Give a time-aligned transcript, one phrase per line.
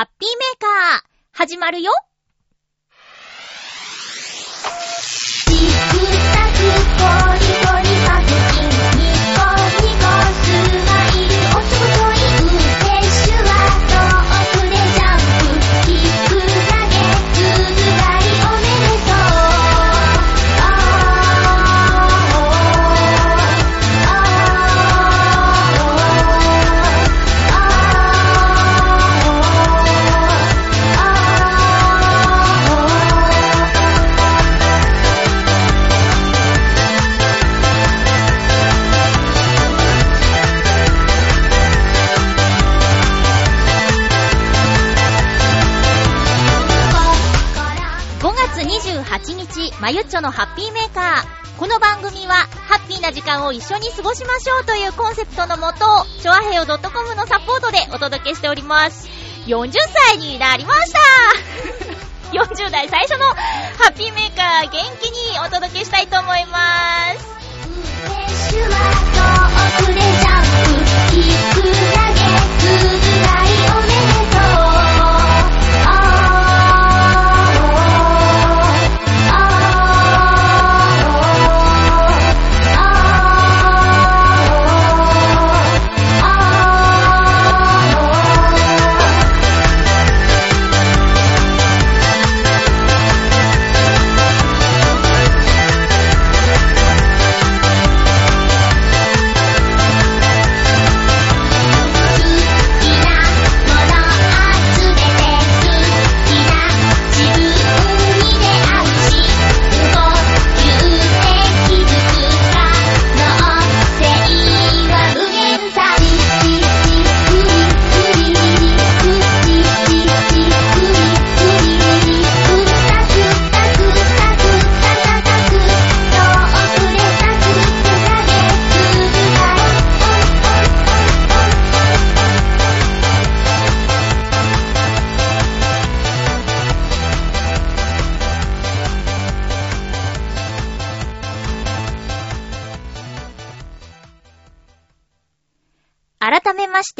[0.00, 1.02] ハッピーメーカー、
[1.32, 1.92] 始まるよ。
[49.80, 51.58] まゆっちょのハッピーメーカー。
[51.58, 52.34] この番組は、
[52.68, 55.78] ハッピーな時間を一緒に過ごしましょうというコンセプトのもと、
[56.20, 59.08] ちょあへよ .com のサポートでお届けしております。
[59.46, 59.72] 40
[60.08, 60.98] 歳になりました
[62.32, 67.30] 40代最初のハッピーメーカー、元気にお届けしたいと思いまーす。
[68.50, 68.76] 手は
[69.78, 72.20] 遠くでジャンプキック投げ
[72.60, 73.39] ズズガ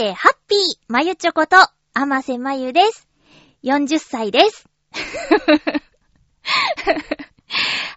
[0.01, 1.57] して、ハッピー、まゆちょこと、
[1.93, 3.07] あませまゆです。
[3.65, 4.67] 40歳です。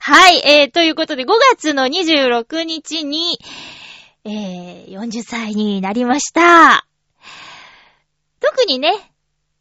[0.02, 3.40] はい、えー、ということで、5月の26日に、
[4.26, 6.86] えー、40歳になりました。
[8.42, 8.92] 特にね、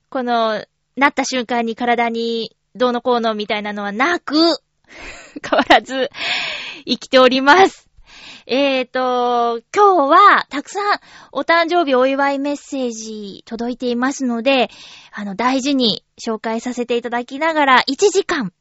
[0.08, 0.64] この、
[0.96, 4.34] なった瞬間に体にどうのこうのみたいなのはなく、
[5.48, 6.10] 変わらず、
[6.86, 7.91] 生きております。
[8.46, 10.98] えーと、今日はたくさん
[11.30, 14.68] お誕生日お祝いメッセージ届いていますので、
[15.12, 18.52] あの、大事に紹介させていただきながら1時間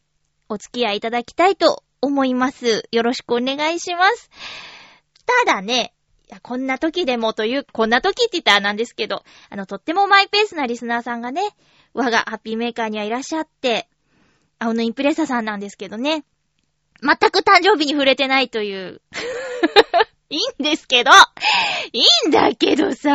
[0.49, 2.83] お付き合いいただきたいと思います。
[2.91, 4.29] よろしくお願いします。
[5.45, 5.93] ただね、
[6.43, 11.41] こんな時でもという、こんな時って言ったらなんですけど、あの、とってもマイペースなリスナーさんがね、
[11.93, 13.89] 我がハッピーメーカーにはいらっしゃって、
[14.59, 16.23] 青のインプレッサさんなんですけどね、
[17.01, 19.01] 全く誕生日に触れてないという。
[20.29, 21.11] いいんですけど
[21.91, 23.09] いいんだけどさ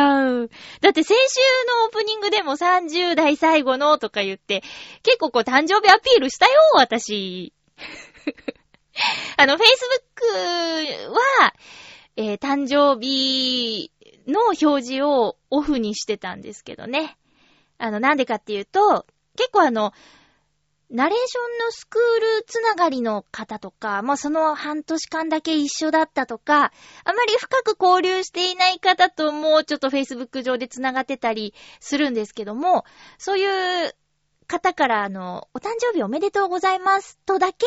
[0.81, 1.39] だって先週
[1.79, 4.61] のオープニングでも30代最後のとか言って、
[5.01, 7.53] 結構こう誕生日アピールしたよ、私。
[9.37, 11.53] あの、Facebook は、
[12.15, 13.91] えー誕生日
[14.27, 17.17] の表示をオフにしてたんですけどね。
[17.77, 19.05] あの、なんでかっていうと、
[19.37, 19.93] 結構あの、
[20.89, 26.71] ナレーションのスクールつながりの方とか、まあ、その半年間だけ一緒だったとか、
[27.03, 32.85] あまり深く交流していない方ともうちょっと Facebook 上でつながってたりするんですけども、
[33.17, 33.95] そういう
[34.47, 37.65] 方からあの、お誕生日おめでとうございますとだけ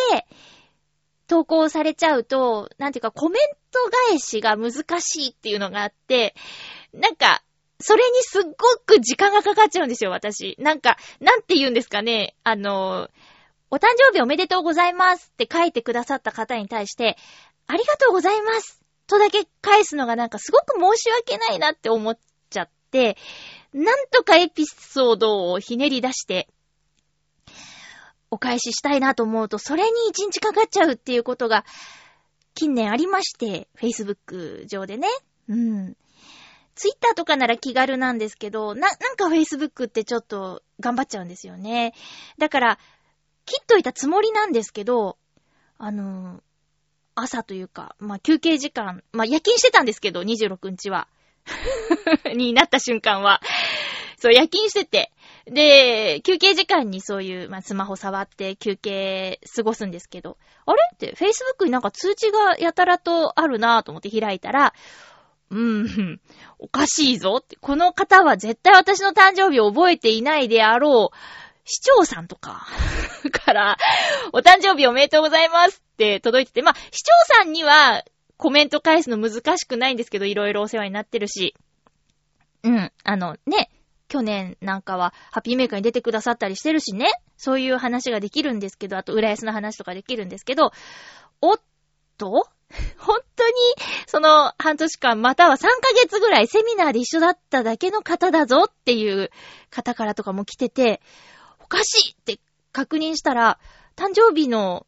[1.26, 3.78] 投稿されちゃうと、なんていうかコメント
[4.08, 6.34] 返しが難しいっていうのがあって、
[6.94, 7.42] なんか、
[7.80, 8.52] それにすっご
[8.84, 10.56] く時間がかかっちゃうんですよ、私。
[10.58, 12.36] なんか、なんて言うんですかね。
[12.44, 13.08] あの、
[13.70, 17.16] お誕生日おめでとうございますって書いてくださった方に対して、
[17.66, 22.18] ありがとうございますとだけ返すのがなんかすごく申し訳ないなって思っ
[22.50, 23.16] ちゃって、
[23.72, 26.48] なんとかエピソードをひねり出して、
[28.30, 31.64] お返ししたいなと思うと、それに一日かかっちゃうっていうことが、
[32.54, 35.08] 近年ありまして、Facebook 上でね。
[35.48, 35.96] うん。
[36.80, 41.92] ツイッターとかなら気軽なんですけど、な、なんか Facebook ってちょっと頑張っちゃうんですよね。
[42.38, 42.78] だから、
[43.44, 45.18] 切っといたつもりなんですけど、
[45.76, 46.42] あの、
[47.14, 51.06] 朝というか、まあ、休憩時間、まあ、夜勤してたんですけど、26日は。
[52.34, 53.42] になった瞬間は。
[54.16, 55.12] そう、夜勤してて。
[55.44, 64.72] で、休憩時間にそういう、まあ、スマホ触って休憩過ごすんですけど、あれって、Facebook になんか通知がやたらとあるなぁと思って開いたら、
[65.50, 66.20] うん、
[66.58, 67.56] おかしいぞって。
[67.56, 71.16] この方は絶対私の誕生日を覚えていないであろう、
[71.64, 72.66] 市長さんとか
[73.32, 73.76] から、
[74.32, 78.04] お誕生日おめでとうございますって届いてて、まあ、市長さんには
[78.36, 81.54] コメント返すの難しくないんですけど、いろいろお世話になってるし。
[82.62, 83.70] うん、あの、ね、
[84.08, 87.08] 去年なんかはハッピーメーカーに出てくださったりしてるしね。
[87.36, 90.72] そういう話ができるんですけど、あと浦安の話とかできるんですけど、
[91.40, 91.60] おっ
[92.18, 92.48] と？
[92.98, 93.20] 本、
[94.20, 99.30] その半年間または3ヶ月ぐらいセミナーで一緒だっただけの方だぞっていう
[99.70, 101.00] 方からとかも来てて、
[101.58, 102.38] おかしいって
[102.70, 103.58] 確認したら、
[103.96, 104.86] 誕生日の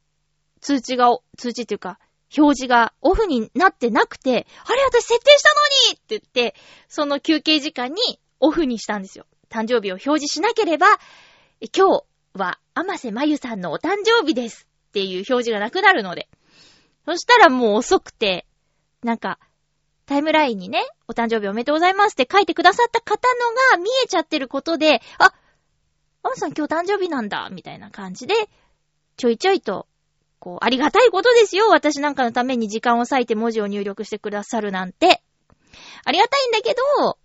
[0.61, 1.99] 通知が、通知っていうか、
[2.37, 5.61] 表示がオフになってなくて、あれ私設定したの
[5.93, 6.55] にって言って、
[6.88, 9.25] その休憩時間にオフにしたんですよ。
[9.49, 10.88] 誕生日を表示しなければ、
[11.75, 16.29] 今日は甘瀬まゆさんのお誕生日ですっていう表示がなくなるので。
[17.05, 18.46] そしたらもう遅くて、
[19.03, 19.39] なんか、
[20.07, 25.33] タイムラインにね、お誕生日おめでとうございますって書いてくださった方のが見えちゃってることで、あ、
[26.23, 28.35] アンさん今日誕生日なんだ、みたいな感じで、
[29.17, 29.87] ちょいちょいと、
[30.39, 31.69] こう、ありがたいことですよ。
[31.69, 35.23] 私なんかのために時間を割いて文字を入力してくださるなんて。
[36.05, 37.19] ありがたいんだけど、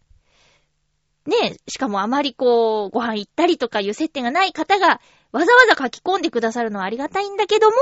[1.26, 5.02] ね、しかもあまりこう、ご飯行ったりとかいう接点がない方が、
[5.32, 7.76] わざわざ書き込んでくださるのはありがたいんだけども、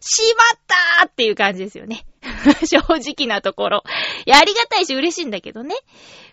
[0.00, 2.04] しまったーっていう感じですよね。
[2.66, 3.82] 正直なところ。
[4.26, 5.74] いや、ありがたいし嬉しいんだけどね。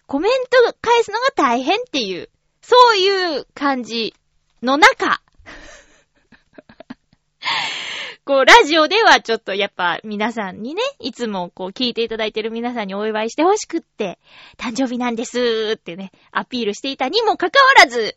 [0.06, 2.30] コメント返すのが大変っていう、
[2.62, 4.14] そういう感じ
[4.62, 5.22] の中、
[8.26, 14.20] こう、ラジオではちょっとやっぱ皆さんにね、いつもこう聞いていただいてる皆さんにお祝いしてほしくって、
[14.58, 18.16] 誕生日なんですーってね、アピールしていたにもかかわらず、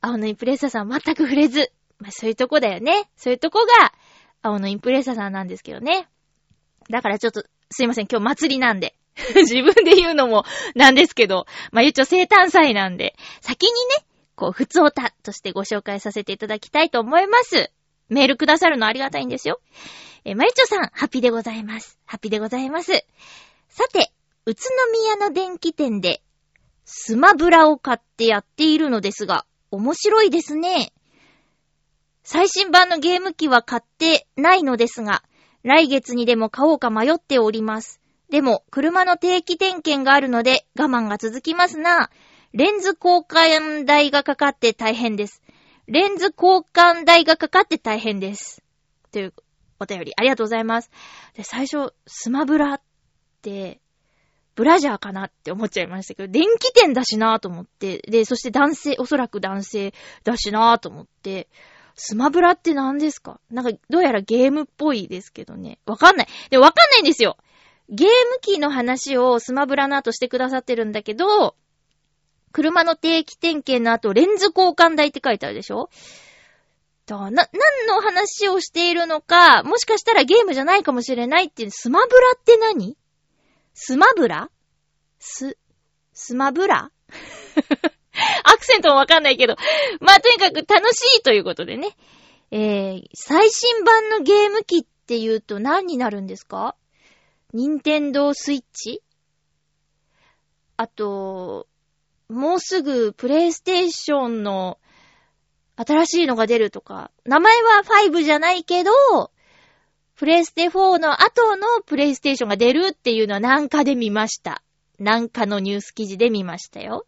[0.00, 3.08] 青のインプレッサーさん全く触れず、まあそういうとこだよね。
[3.16, 3.92] そういうとこが、
[4.42, 6.08] 青のインプレッサーさんなんですけどね。
[6.90, 8.94] だからちょっと、すいません、今日祭りなんで。
[9.34, 10.44] 自分で言うのも
[10.74, 14.04] なんですけど、まあ、一応生誕祭なんで、先にね、
[14.34, 17.72] こう、普通歌としてご紹介させていただきたいと思います。
[18.08, 19.60] メールくださるのありがたいんですよ。
[20.24, 21.98] え、まゆちょさん、ハッピーでございます。
[22.04, 22.92] ハッピーでございます。
[23.68, 24.12] さて、
[24.44, 24.60] 宇都
[24.92, 26.22] 宮の電気店で、
[26.84, 30.92] スマブラを買ってやっているのですが、面白いですね。
[32.22, 35.22] 最新版のゲーム機は買ってないのですが、
[35.66, 38.00] 来月にでも買おうか迷っております。
[38.30, 42.08] でも、車の定期点検があるので我慢が続きますな。
[42.52, 45.42] レンズ交換代がかかって大変です。
[45.88, 48.62] レンズ交換代がかかって大変です。
[49.10, 49.34] という
[49.80, 50.90] お便り、ありがとうございます。
[51.34, 52.80] で、最初、スマブラっ
[53.42, 53.80] て、
[54.54, 61.48] ブラジャーかなって思っちゃいましたけど、電気店だしなぁと思って、で、そして男性、おそらく男性だしなぁと思って、
[61.96, 63.40] スマブラって何ですか？
[63.50, 65.78] なんか、どうやらゲームっぽいですけどね。
[65.86, 66.28] わかんない。
[66.50, 67.38] で、わかんないんですよ。
[67.88, 71.56] ゲーム機の話をスマブラなとしてくださってるんだけど、
[72.52, 75.88] 車の定期点検の後、レンズ交換台って書いてあるでしょ？
[77.06, 82.96] だ、な、何の話をしているのか、もしかしたらゲームじゃないかもしれないっていう、スマブラって何？
[83.74, 84.50] スマブラ？
[85.18, 85.56] ス、
[86.12, 86.90] スマブラ？
[88.44, 89.56] アクセントもわかんないけど。
[90.00, 91.96] まあ、とにかく楽しいということでね。
[92.50, 96.76] えー、最新版のゲーム機って言うと何になるんですか？
[97.52, 99.02] ニンテンドースイッチ？
[100.76, 101.66] あと、
[102.28, 104.78] もうすぐプレイステーションの
[105.76, 108.90] 新しいのが出るとか、名前は5じゃないけど、
[110.16, 114.62] プレイステ4の後のプレイステーションが出るっていうのはなんかで見ました。
[114.98, 117.06] なんかのニュース記事で見ましたよ。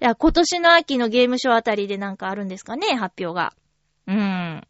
[0.00, 3.52] 今年の秋のゲームショーあたりでなんかあるんですかね、発表が。
[4.06, 4.66] うーん。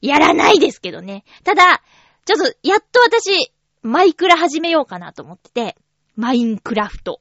[0.00, 1.24] やらないですけどね。
[1.44, 1.82] ただ、
[2.24, 3.52] ちょっと、やっと私、
[3.82, 5.76] マイクラ始めようかなと思ってて、
[6.16, 7.20] マインクラフト。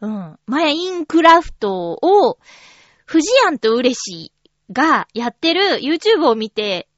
[0.00, 0.38] うん。
[0.46, 2.38] マインクラフトを、
[3.06, 4.32] 富士庵と嬉しい
[4.72, 6.88] がやってる YouTube を見て、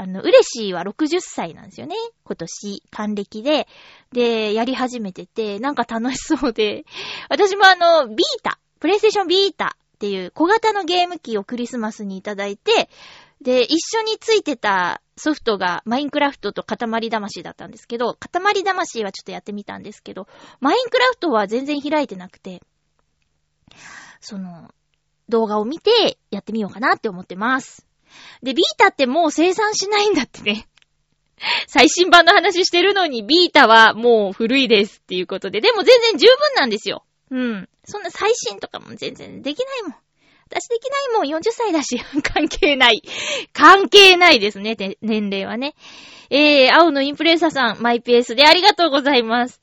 [0.00, 1.96] あの、嬉しいは60歳なんですよね。
[2.22, 3.66] 今年、還暦で。
[4.12, 6.84] で、やり始めてて、なんか楽しそうで。
[7.28, 12.88] 私もあの、ビータ、プレイステーションビータっていう小型のゲーム機をクリスマスにいただいて、
[13.40, 20.28] で、一緒についてたソフトがマインクラフトと塊魂だったんですけど、塊魂はちょっとやってみたんですけど、
[20.60, 22.62] マインクラフトは全然開いてなくて、
[24.20, 24.72] その、
[25.28, 27.87] 動画を見てやってみようかなって思ってます。
[28.42, 30.68] で、ビータってもう生産しないんだってね。
[31.66, 35.60] 最新版の話してるのに、ビータはもう古いですっていうことで。
[35.60, 37.04] でも全然十分なんですよ。
[37.30, 37.68] うん。
[37.84, 39.94] そんな最新とかも全然できないもん。
[40.50, 43.02] 私できないもん40歳だし、 関係ない。
[43.52, 45.74] 関係ないですね、年齢はね。
[46.30, 49.60] えー、青のインプレッサーさん、マイペースでありがとうございます。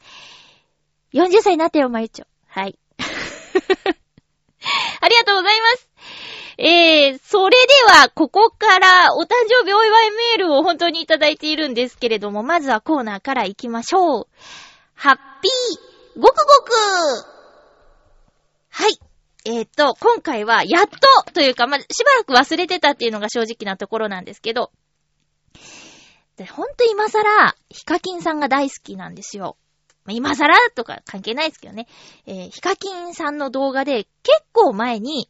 [1.14, 2.26] 40歳になってよ、まゆちょ。
[2.48, 2.78] はい。
[5.02, 5.90] ありがとうございます。
[6.58, 14.28] えー、それでは、ここからお誕生日お祝いメールを本当にいただいているんですけれども、まずはコーナーから行きましょう。
[14.94, 16.72] ハッピー、ごくごく
[18.70, 19.00] はい。
[19.46, 24.72] えー、と、今回は、やっとというか、ま、しばらく忘れてたっていうのが正直なところなんですけど、
[26.38, 29.58] でほんと今更、ヒカキンさんが大好きなんですよ。
[30.08, 31.88] 今更とか関係ないですけどね。
[32.26, 35.30] えーヒカキンさんの動画で結構前に、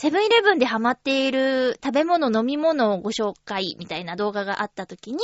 [0.00, 5.18] セブンイレブンでハマっている食べ物、飲み物をご紹介みたいな動画があった時に、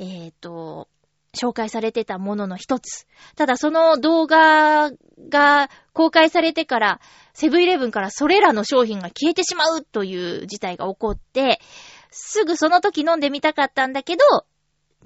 [0.00, 0.88] えっ、と、
[1.32, 3.06] 紹介されてたものの一つ。
[3.36, 4.90] ただその動画
[5.28, 7.00] が公開されてから、
[7.34, 11.60] セブンイレブンからそれらの商品が消えてしまうという事態が起こって、
[12.10, 14.24] すぐその時飲んでみたかったんだけど、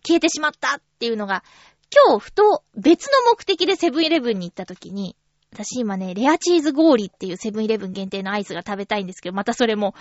[0.03, 1.45] 消えてしまったっていうのが、
[1.93, 5.15] 今日ふと別の目的でセブンイレブンに行った時に、
[5.59, 9.95] 私今ね、レアチーズ氷っていうセブンイレブン限定のアイスが食べたいんですけど、またそれも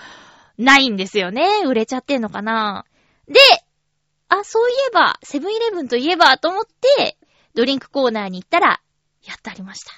[0.60, 1.64] ないんですよね。
[1.66, 2.86] 売れちゃってんのかな
[3.28, 3.40] で、
[4.30, 6.64] あ、そういえば、セブンイレブンといえば、と思っ
[6.98, 7.18] て、
[7.56, 8.82] ドリンクコーナーに行ったら、
[9.24, 9.92] やってありました。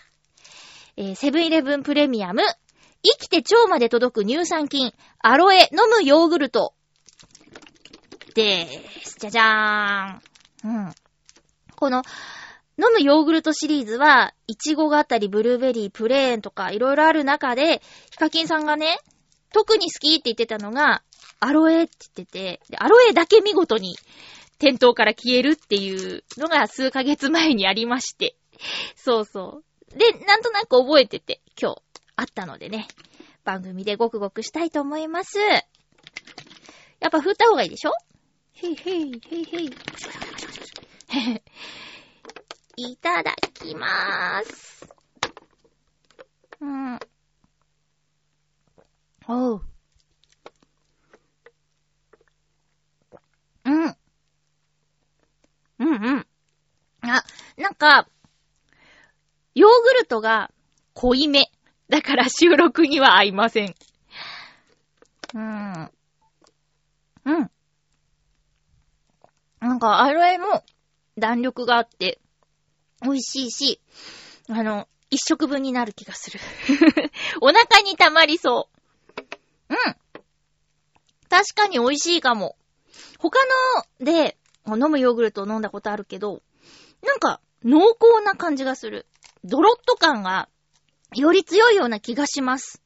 [0.96, 2.42] えーセブンイレブンプレミアム、
[3.04, 6.74] 生きて腸まで届く乳酸菌、アロエ飲むヨーグルト。
[8.34, 9.18] でーす。
[9.20, 10.86] じゃじゃーん。
[10.86, 10.94] うん。
[11.76, 12.04] この、
[12.82, 19.00] 飲むヨーグルトシリーズは、いちごがあったり、ブルーベリー、プレーンとか、いろいろある中で、ヒカキンさんがね、
[19.52, 21.04] 特に好きって言ってたのが、
[21.42, 23.98] アロエって言ってて、アロエだけ見事に
[24.60, 28.38] 店頭から消えるっていうのが数ヶ月前にありまして。
[28.96, 29.62] そうそ
[29.94, 29.98] う。
[29.98, 31.82] で、なんとなく覚えてて、今日
[32.16, 32.88] あったのでね、
[33.44, 35.38] 番組でごくごくしたいと思います。
[35.40, 37.92] やっぱ振った方がいいでしょ？
[38.54, 39.72] へいへい、へいへい。
[42.82, 44.88] いただきまーす。
[46.62, 47.00] うん。
[49.28, 49.62] おう。
[53.66, 53.96] うん。
[55.80, 56.28] うんうん。
[57.02, 57.22] あ、
[57.58, 58.08] なんか、
[59.56, 60.50] ヨーグルトが
[60.94, 61.52] 濃いめ。
[61.90, 63.76] だから収録には合いません。
[65.34, 65.92] うん。
[67.26, 67.52] うん。
[69.60, 70.64] なんか、アロエも
[71.18, 72.22] 弾力があって、
[73.02, 73.82] 美味しいし、
[74.50, 76.40] あの、一食分になる気がする。
[77.42, 78.70] お腹に溜まりそ
[79.18, 79.24] う。
[79.70, 79.78] うん。
[81.30, 82.58] 確かに美味しいかも。
[83.18, 83.40] 他
[84.00, 84.38] ので
[84.68, 86.42] 飲むヨーグルトを飲んだことあるけど、
[87.04, 89.08] なんか濃厚な感じがする。
[89.44, 90.50] ドロッと感が
[91.16, 92.82] より強いような気がします。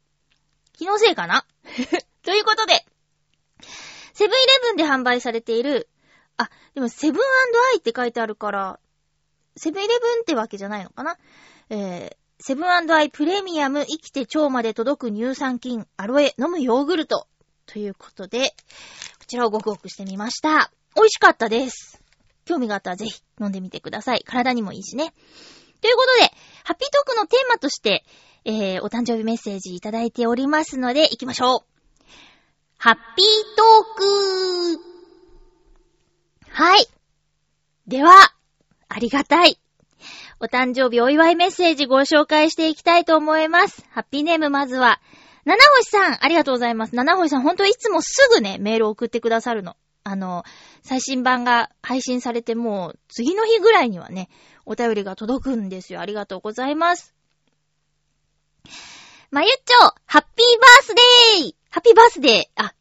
[0.73, 1.45] 気のせいかな？
[2.23, 2.85] ということで、
[4.13, 5.89] セブンイレブンで販売されている、
[6.37, 8.79] あ、でもセブンアイって書いてあるから、
[9.55, 11.17] セブンイレブンってわけじゃないのかな？
[11.69, 17.27] えー、セブンアイプレミアム生きて腸まで届く乳酸菌アロエ飲むヨーグルト
[17.65, 18.49] ということで、
[19.19, 20.71] こちらをごくごくしてみました。
[20.95, 22.01] 美味しかったです。
[22.45, 24.23] 興味があったらぜひ飲んでみてください。
[24.25, 25.13] 体にもいいしね。
[25.81, 26.31] ということで、
[26.65, 28.03] ハッピートークのテーマとして、
[28.45, 31.59] えー、お誕生日メッセージいただいておりますので、行きましょう。
[32.77, 34.79] ハッピートーク
[36.49, 36.85] はい。
[37.87, 38.32] では、
[38.95, 39.59] ありがたい。
[40.39, 43.83] お誕生日お祝いメッセージご紹介していきたいと思います。
[43.89, 45.01] ハッピーネームまずは、
[45.45, 46.95] 七星さん、ありがとうございます。
[46.95, 49.75] 七星さん、ほんといつもすぐね、メール送ってくださるの。
[50.03, 50.43] あの、
[50.83, 54.29] 最新版が配信されてもう、次の日ぐらいにはね、
[54.65, 55.99] お便りが届くんですよ。
[55.99, 57.15] ありがとうございます。
[59.31, 60.95] まゆっちょ、ハッピーバース
[61.41, 62.73] デーハッピーバースデーあ、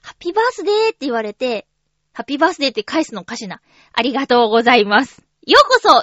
[0.00, 1.66] ハッピーバースデーって言われて、
[2.12, 3.60] ハッピーバースデーって返すのかしな。
[3.92, 5.29] ありがとうございます。
[5.46, 6.02] ようこそ !40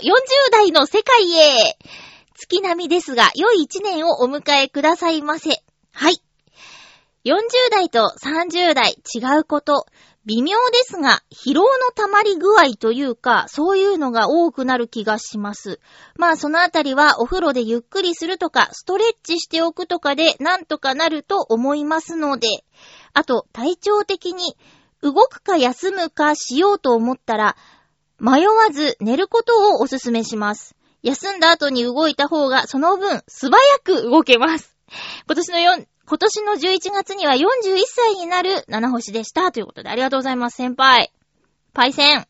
[0.52, 1.78] 代の世界へ
[2.34, 5.62] 月並みですが、良い一年をお迎えくださいませ。
[5.92, 6.16] はい。
[7.24, 9.86] 40代と30代違うこと、
[10.26, 15.80] 微妙ですが、疲労の溜まり具合というか、そういうのが多くなる気がします。
[16.16, 22.48] まあそのあたりはお風呂でゆっくりするとか、ストレッチしておくとかでなんとかなると思いますので、
[23.14, 24.58] あと体調的に
[25.02, 27.56] 動くか休むかしようと思ったら、
[28.20, 30.76] 迷わず寝ることをおすすめします。
[31.04, 34.76] 休んだ後に動いた方がその分素早く動けます。
[35.28, 37.48] 今年の4、今年の11月には41
[37.86, 39.52] 歳になる七星でした。
[39.52, 41.12] ということでありがとうございます、先輩。
[41.74, 42.28] パイセン。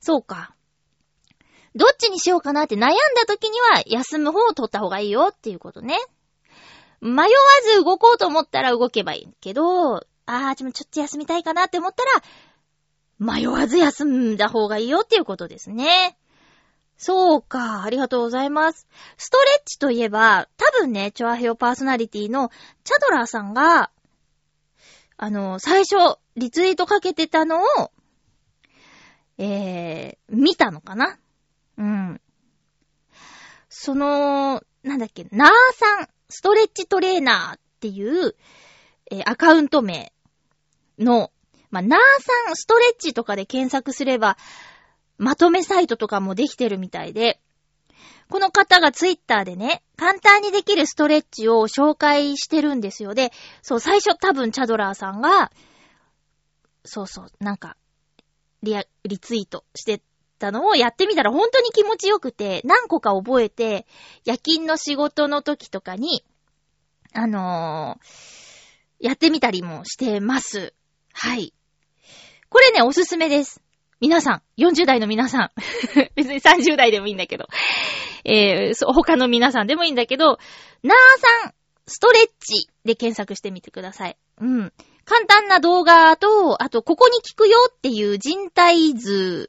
[0.00, 0.54] そうか。
[1.74, 5.98] どっちにしようかなって悩んだ時には休む方を取った方がいいよっていうことね。
[7.02, 7.28] 迷わ
[7.74, 12.22] ず動こうと思ったら動けばいいけど、あー、ちょっと休みたいかなって思ったら、
[13.18, 16.16] 迷わず休んだ方がいいよっていうことですね。
[16.98, 18.86] そうか、ありがとうございます。
[19.18, 22.50] ストレッチといえば、多分ね、チョアヘオパーソナリティの
[22.84, 23.90] チャドラーさんが、
[25.18, 27.90] あの、最初、リツイートかけてたのを、
[29.38, 31.18] えー、見たのかな
[31.76, 32.20] うん。
[33.68, 38.34] その、なんだっけ、ナーさん、ストレッチトレーナーっていう、
[39.10, 40.12] えーアカウント名
[40.98, 41.30] の、
[41.70, 44.36] まあ、ナーさんストレッチとかで検索すれば、
[45.18, 47.40] まとめサイトとかもできてるみたいで、
[48.28, 53.14] この方がツイッターでね、簡単にできるストレッチを紹介してるんですよ。
[53.14, 53.32] で、
[53.62, 55.52] そう、最初多分チャドラーさんが、
[56.84, 57.76] そうそう、なんか、
[58.62, 60.02] リア、リツイートして
[60.38, 63.86] たのをやってみたら本当に気持ちよくて、何個か覚えて、
[64.24, 66.24] 夜勤の仕事の時とかに、
[67.12, 68.46] あのー
[68.98, 70.72] やってみたりもしてます。
[71.18, 71.54] はい。
[72.50, 73.62] これね、おすすめです。
[74.00, 75.50] 皆さん、40代の皆さん。
[76.14, 77.48] 別に30代でもいいんだけど。
[78.26, 80.38] えー、他の皆さんでもいいんだけど、
[80.82, 80.98] なー
[81.42, 81.54] さん、
[81.86, 84.16] ストレッチで検索してみてください。
[84.42, 84.72] うん。
[85.06, 89.48] 簡単な動画と、あと、ここに効くよっていう人体図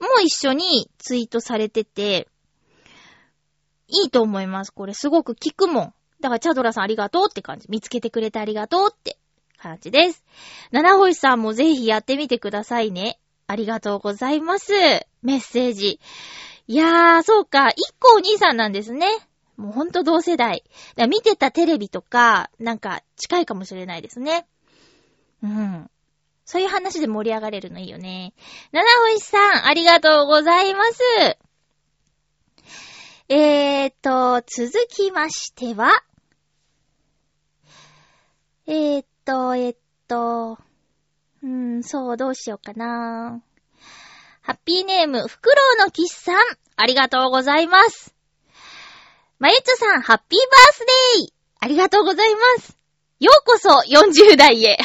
[0.00, 2.26] も一緒にツイートされてて、
[3.86, 4.72] いいと思います。
[4.72, 5.94] これすごく効くもん。
[6.20, 7.66] だから、チャドラさんありがとうって感じ。
[7.68, 9.16] 見つけてくれてありがとうって
[9.66, 10.24] 感じです。
[10.70, 13.18] 七星さんもぜひやってみてくださいね。
[13.48, 14.72] ありがとうございます。
[15.22, 16.00] メッセージ。
[16.68, 17.70] いやー、そうか。
[17.70, 19.06] 一個お兄さんなんですね。
[19.56, 20.62] もうほんと同世代。
[21.08, 24.46] 見てたテレビとか、なんか近いかもしれないですね。
[25.42, 25.90] うん。
[26.44, 28.34] そういう話で盛り上がれるのいいよね。
[28.70, 31.02] 七星さん、ありがとうございます。
[33.28, 35.90] えーと、続きましては、
[38.68, 40.58] えーっと、えっと、
[41.42, 43.42] うーん、そう、どうしようかな。
[44.40, 46.36] ハッピーネーム、フクロウのキスさん、
[46.76, 48.14] ありがとうございます。
[49.40, 50.78] まゆちょさん、ハッピーバース
[51.18, 52.78] デーありがとうございます。
[53.18, 54.78] ようこそ、40代へ。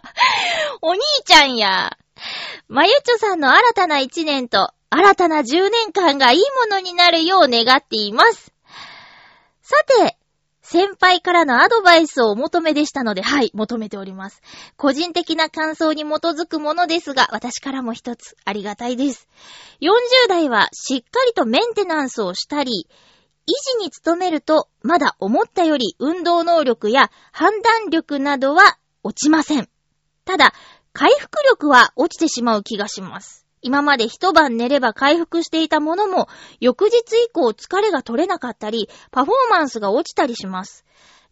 [0.80, 1.96] お兄ちゃんや。
[2.68, 8.52] まゆちょさんの新たな1年と、新たな10年間がいいものになるよう願っています。
[9.60, 9.76] さ
[10.08, 10.17] て、
[10.70, 14.42] 先輩からのアドバイスをお求めでしたので、はい、求めております。
[14.76, 19.28] 個人的な感想に基づくものですが、私からも一つありがたいです。
[19.80, 22.86] 40代はしっかりとメンテナンスをしたり、
[23.46, 23.50] 維
[23.80, 29.70] 持に努めると、まだ思ったより運動能力や判断力などは落ちません。
[30.26, 30.52] ただ、
[30.92, 33.47] 回復力は落ちてしまう気がします。
[33.62, 36.28] 今まで一晩寝れば回復していたものも、
[36.60, 40.84] 翌日以降疲れが取れなかったり、パフォーマンスが落ちたりします。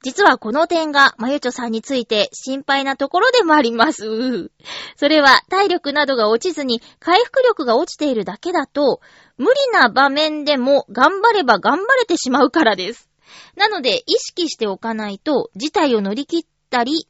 [0.03, 4.51] 実はこの点が、まゆちょさんについて心配なところでもあります。
[4.97, 9.01] それは体力などが落ちずに回復力が落ちているだけだと、
[9.37, 13.09] 無理な場面でも頑張れば頑張れてしまうからです。
[13.57, 17.09] なので、意識しておかないと、事態を乗り切ったり、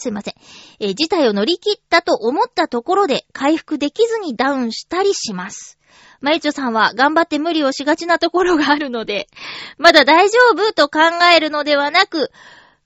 [0.00, 0.34] すいません。
[0.80, 5.78] えー事態を乗り切ったと思ったところで回復できずにダウンしたりします。
[6.20, 9.28] まゆちょさんは頑張って無理をしがちなところがあるので、
[9.78, 11.00] まだ大丈夫と考
[11.34, 12.30] えるのではなく、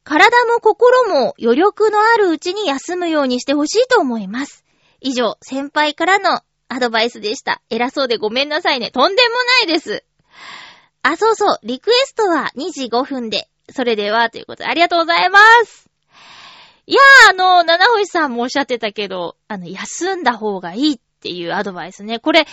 [0.05, 4.65] 体も心も余力のあるうちに休むようにしてほしいと思います。
[5.01, 7.63] 以上、先輩からのアドバイスでした。
[7.71, 8.91] 偉そうでごめんなさいね。
[8.91, 10.05] とんでもないです。
[11.03, 13.49] あ、そうそう、リクエストは2時5分で。
[13.71, 15.84] それでは、ということで、ありがとうございます。
[16.87, 22.19] いやー、あの、七星さんもおっしゃってたけど、あの、休んだ方がいいっていうアドバイスね。
[22.19, 22.47] これ、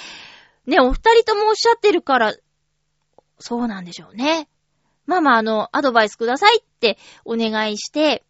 [0.65, 2.33] ね、お二人ともおっしゃってるから、
[3.39, 4.47] そうなんでしょうね。
[5.05, 8.23] まあまあ、あの、アドバイスくださいってお願いして、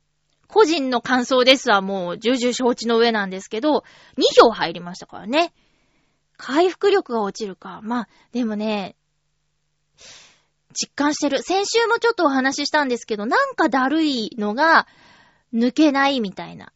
[0.47, 3.83] 個人の感想ですはもう重々承知の上なんですけど、
[4.17, 5.53] 2票入りましたからね。
[6.37, 7.79] 回復力が落ちるか。
[7.83, 8.95] まあ、でもね、
[10.73, 11.43] 実感してる。
[11.43, 14.87] 先週もちょっとお話ししたんですけど、なんかだるいのが
[15.53, 16.71] 抜けないみたいな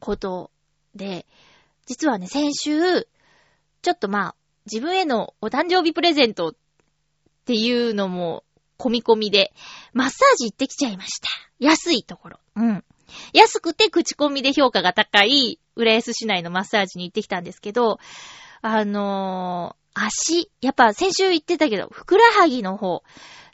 [0.00, 0.50] こと
[0.94, 1.26] で、
[1.86, 3.02] 実はね、先週、
[3.82, 4.34] ちょっとまあ、
[4.66, 6.54] 自分へのお誕生日プレゼントっ
[7.44, 8.44] ていうのも
[8.78, 9.52] 込み込みで、
[9.92, 11.28] マッサージ行ってきちゃいました。
[11.58, 12.38] 安いところ。
[12.56, 12.84] うん。
[13.32, 17.98] 安くて口コミで評価が高い、浦安市内のマッサージに行ってきたんですけど、
[18.62, 23.04] あのー足、やっぱ先週言ってたけど、ふくらはぎの方、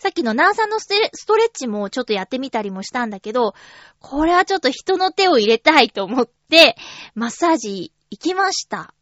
[0.01, 0.89] さっきのナーさんのス
[1.27, 3.55] トレッチもちょっとやってみたりもしたんだけど、
[3.99, 6.75] これはちょっと人の手を入れたいと思って、
[7.15, 8.95] マッサージ行きました。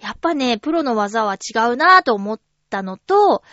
[0.00, 3.44] やっぱね、プロの技は違うなぁと思ったのと、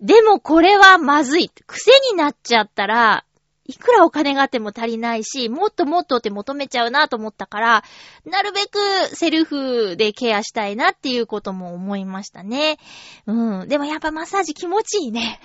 [0.00, 1.50] でもこれはまずい。
[1.68, 3.24] 癖になっちゃったら、
[3.64, 7.84] いくらお金があっても足りないし、もっともっとって求めちゃうなと思ったから、
[8.24, 12.78] なるべくセルフでケアしたいなっていうことも思いましたね。
[13.26, 13.68] うん。
[13.68, 15.38] でもやっぱマッサージ気持ちいいね。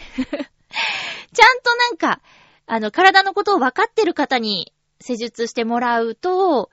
[1.34, 2.22] ちゃんとなんか、
[2.68, 6.70] あの、体のことを分かってる方に施術してもらうと、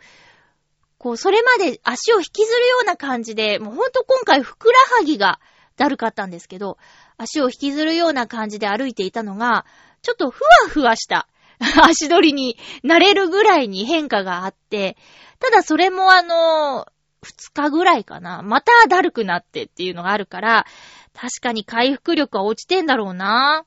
[0.99, 5.41] こう、それまで足を引きずるような感じで、もうほんと今回ふくらはぎが
[5.77, 6.79] だるかったんですけど、
[7.19, 9.67] 足を引きずるような感じで歩いていたのが、
[10.03, 11.29] ちょっとふわふわした
[11.61, 14.97] 足取りになれるぐらいに変化があって、
[15.39, 16.87] ただそれもあの、
[17.23, 18.43] 二日ぐらいかな。
[18.43, 20.67] まただるくなってっていうのがあるから、
[21.15, 23.65] 確かに回復力は落ちてんだろうな。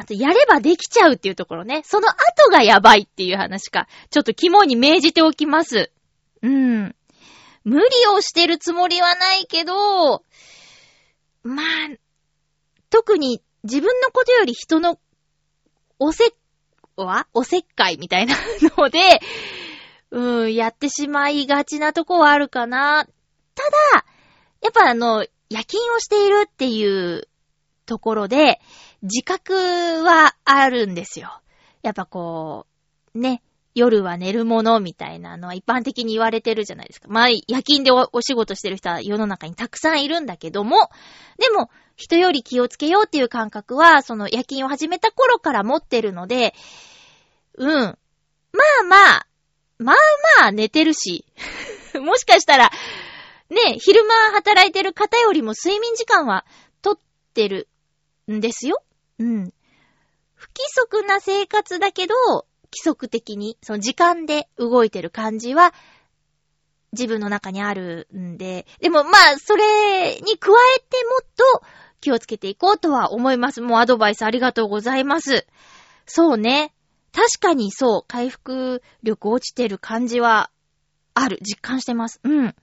[0.00, 1.82] あと、やればできちゃうっていうところね。
[1.84, 3.86] その後がやばいっていう話か。
[4.08, 5.92] ちょっと肝に銘じておきます。
[6.40, 6.96] うん。
[7.64, 10.24] 無理をしてるつもりはないけど、
[11.42, 11.66] まあ、
[12.88, 14.98] 特に自分のことより人の
[15.98, 16.30] おせっ、
[16.96, 18.34] はおせっかいみたいな
[18.78, 19.00] ので、
[20.10, 23.04] うん、やってしまいがちなとこはあるかな。
[23.54, 23.62] た
[23.94, 24.06] だ、
[24.62, 27.28] やっぱあの、夜勤をしているっていう
[27.84, 28.60] ところで、
[29.02, 31.40] 自覚はあるんですよ。
[31.82, 32.66] やっぱこ
[33.14, 33.42] う、ね、
[33.74, 37.08] 夜は寝るものみたいなのは一般的に言われてるじゃないですか。
[37.08, 40.90] まあ、夜勤でお仕事してる人は世の中にたくさんいるんだけども、
[41.38, 46.54] でも、人より気をつけようっていう感覚は、その夜勤を始めた頃から持ってるので、
[47.56, 47.68] うん。
[47.68, 47.94] ま
[48.80, 49.26] あまあ、
[49.78, 49.96] まあ
[50.40, 51.24] まあ寝てるし、
[52.00, 52.70] もしかしたら、
[53.50, 56.44] ね、昼間働いてる方よりも睡眠時間は
[56.82, 57.68] 取ってる
[58.30, 58.82] んですよ。
[59.20, 59.52] うん。
[60.34, 62.14] 不規則な生活だけど、
[62.72, 65.74] 規則的に、その時間で動いてる感じは、
[66.92, 71.62] 自分の中にあるんで、でもまあ、それに加えてもっと
[72.00, 73.60] 気をつけていこうとは思います。
[73.60, 75.46] もうアドバイスありがとうございます。
[76.06, 76.72] そうね。
[77.12, 80.50] 確かにそう、回復力落ちてる感じは
[81.14, 81.38] ある。
[81.42, 82.20] 実感してます。
[82.24, 82.54] うん。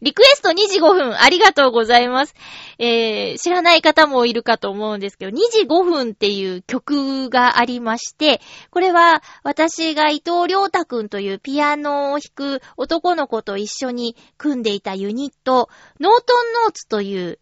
[0.00, 2.34] リクエスト2時5分ありがとうございます。
[2.78, 15.68] えー、知らない方もいるかと思うんですけど、2時5分っていう曲がありまして、これは私が伊藤良太くんというピアノを弾く男の子と一緒に組んでいたユニット、
[16.00, 17.38] ノートンノーツという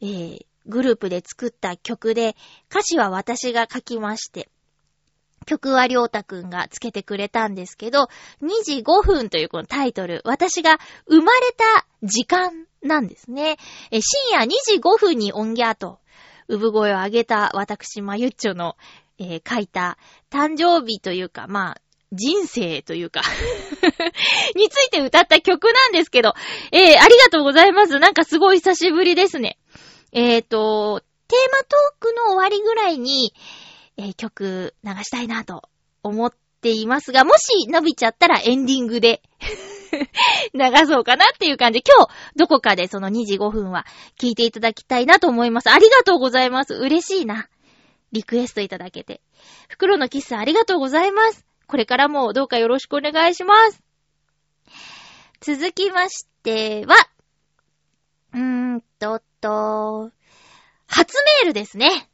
[0.00, 2.36] えー、グループで作った曲で、
[2.70, 4.48] 歌詞は私が書きまして、
[5.48, 8.08] 曲はりょうたくんがつけてくれたんですけど、
[8.42, 13.56] 2時5分というこのタイトル、私が生まれた時間なんですね。
[13.90, 16.00] え深夜2時5分に音ギャーと、
[16.48, 18.76] 産声を上げた私、まゆっちょの、
[19.18, 19.96] えー、書いた
[20.30, 21.80] 誕生日というか、まあ、
[22.12, 23.20] 人生というか
[24.56, 26.34] について歌った曲なんですけど、
[26.72, 27.98] えー、ありがとうございます。
[27.98, 29.58] なんかすごい久しぶりですね。
[30.12, 33.34] えっ、ー、と、テーマトークの終わりぐらいに、
[33.98, 35.68] えー、曲流したいなと
[36.02, 39.20] 思っていますが、もし伸びちゃったらエンディングで
[40.54, 41.82] 流そうかなっていう感じ。
[41.86, 43.84] 今日、どこかでその2時5分は
[44.18, 45.70] 聞いていただきたいなと思います。
[45.70, 46.74] ありがとうございます。
[46.74, 47.48] 嬉しいな。
[48.12, 49.20] リクエストいただけて。
[49.68, 51.44] 袋のキスありがとうございます。
[51.66, 53.82] これからもどうかよろしくお願いします。
[55.40, 56.96] 続きましては、
[58.32, 58.40] うー
[58.76, 60.10] んと、と、
[60.86, 62.08] 初メールですね。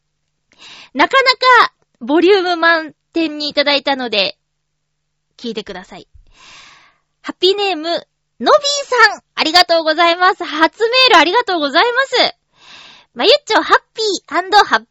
[0.93, 1.31] なかな
[1.67, 4.38] かボリューム満点にいただいたので、
[5.37, 6.09] 聞いてください。
[7.23, 8.49] ハッピーネーム、のびー
[9.11, 10.45] さん、ありがとうございます。
[10.45, 12.35] 初メールありがとうございます。
[13.14, 14.85] まゆっちょ、ハッピーハッピーバ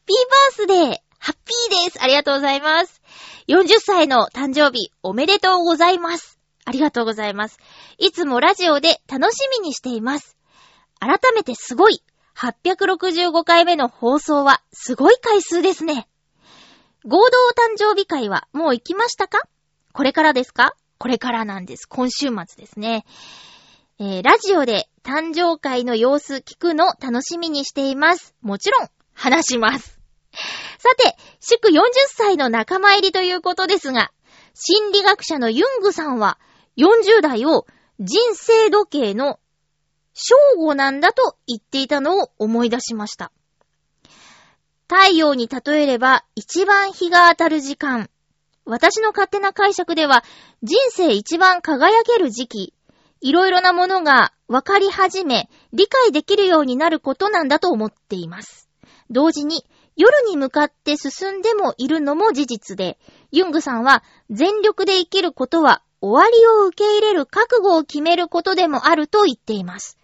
[0.50, 1.04] ースデー。
[1.20, 2.02] ハッピーです。
[2.02, 3.02] ありがとうございます。
[3.48, 6.40] 40歳の誕生日、おめでとうございます。
[6.66, 7.60] ありがとうございます。
[7.98, 10.38] いつもラジオで楽しみにしています。
[11.00, 12.02] 改めてすごい。
[12.38, 16.08] 865回目の放送はすごい回数ですね。
[17.06, 19.42] 合同誕生日会はもう行きましたか？
[19.92, 20.76] これからですか？
[20.98, 21.86] これからなんです。
[21.88, 23.06] 今週末ですね。
[24.00, 28.34] えー、ラジオで誕生会の様子聞くの楽しみにしています。
[28.42, 30.00] もちろん、話します。
[30.80, 34.12] さて、祝40歳の仲間入りということですが、
[34.56, 36.40] 心理学者のユングさんは、
[36.78, 37.68] 40代を
[38.00, 39.40] 人生時計の
[40.14, 43.32] 正午なんだと言っていたのを思い出しました。
[44.88, 48.10] 太陽に例えれば一番日が当たる時間。
[48.66, 50.24] 私の勝手な解釈では
[50.62, 52.74] 人生一番輝ける時期。
[53.22, 58.70] いろいろなものが分かり始め、理解できるようになることなんだと思っています。
[59.10, 63.00] 同時に夜に向かって進んでもいるのも事実で、
[63.32, 69.98] ユングさんは全力で生きることは終わりを受け入れる覚悟を決めることでもあると言っています。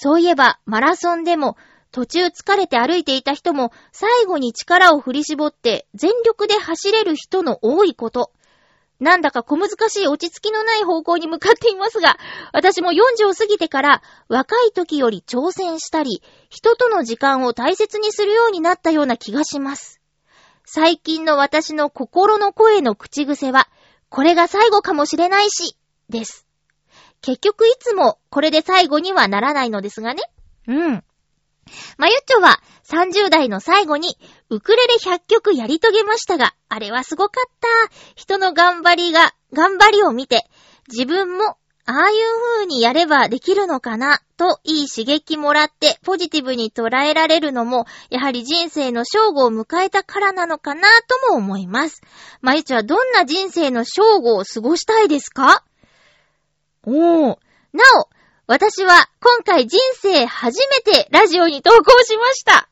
[0.00, 1.56] そういえば、マラソンでも、
[1.90, 8.30] 途中疲れて歩いていた人も最後に力を振り絞って全力で走れる人の多いこと。
[9.00, 12.16] なんだか小難しい落ち着きのない方向に向かっていますが、
[12.52, 20.00] 私も40を過ぎてから若い時より挑戦したり、人との時間を大切にするようになったような気がします。
[20.64, 23.68] 最近の私の心の声の口癖は、
[24.10, 25.76] これが最後かもしれないし、
[26.08, 26.47] です。
[27.20, 30.22] 結局いつもこれで最後にはならないのですがね。
[30.66, 31.04] うん。
[31.98, 34.16] まゆっちょは30代の最後に
[34.48, 37.68] ウクレレ100曲やり遂げましたが、あれはすごかった。
[38.14, 40.48] 人の頑張りが、頑張りを見て、
[40.88, 41.56] 自分も
[41.90, 42.16] ああいう
[42.56, 52.00] 風にやればできるのかな、といい刺激もらってポジティブに捉えられるのも、やはり人生の正午を迎えたからなのかな、とも思います。
[52.40, 55.64] まゆちょはどんな人生の正午を過ごしたいですか？
[56.84, 57.38] おー。
[57.72, 58.08] なお、
[58.46, 62.68] 私は今回人生初めてラジオに投稿しました。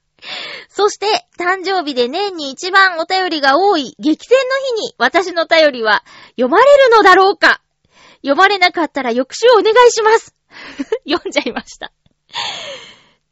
[0.68, 1.06] そして、
[1.38, 7.60] 誕生日で年に一番お便りが多い激戦の日に私の便りは読まれるのだろうか
[8.22, 10.34] 読まれなかったら翌週お願いします。
[11.08, 11.92] 読んじゃいました。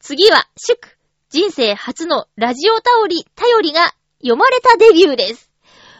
[0.00, 0.78] 次は、祝。
[1.30, 5.50] 人生初のラジオ頼り、頼りが読まれたデビューです。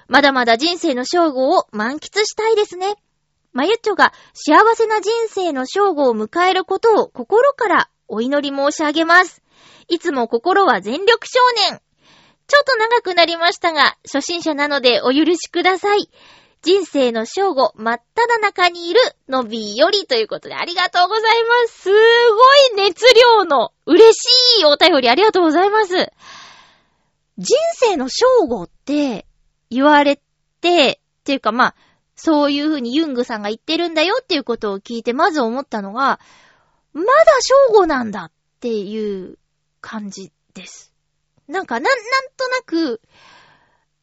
[0.07, 2.95] まだまだ人生の正午を満喫したいですね。
[3.55, 9.43] まゆっちょが幸せな人生の正午を迎えることを心からお祈り申し上げます。
[9.89, 11.39] いつも心は全力少
[11.71, 11.81] 年。
[12.47, 16.11] ちょっと長くなりましたが、初心者なのでお許しください。
[16.63, 21.83] 人生の正午、真っ只中にいる、のびよりということでありがとうございます。
[21.83, 25.95] すごい熱量の嬉しいお便りありがとうございます。
[27.39, 29.27] 人生の正午って
[29.71, 30.21] 言われ
[30.61, 31.75] て、っていうかまあ、
[32.17, 36.21] そういう風にユングさんが言ってるんだよっていうことを聞いてまず思ったのが、
[36.93, 37.09] まだ
[37.41, 39.39] 正午なんだっていう
[39.81, 40.93] 感じです。
[41.49, 41.95] なんか、なん、なん
[42.37, 43.01] となく、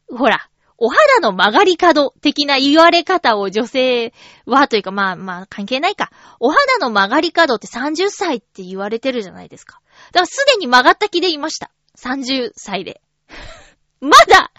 [0.10, 0.50] ほら、
[0.84, 4.14] お肌の曲がり角的な言われ方を女性
[4.48, 6.12] はというか、まあまあ関係ないか。
[6.40, 9.80] お肌の曲がり角って30歳って言われてるじゃないですか。
[10.12, 11.70] だからすでに曲がった気でいました。
[12.00, 13.00] 30歳で。
[14.02, 14.52] まだ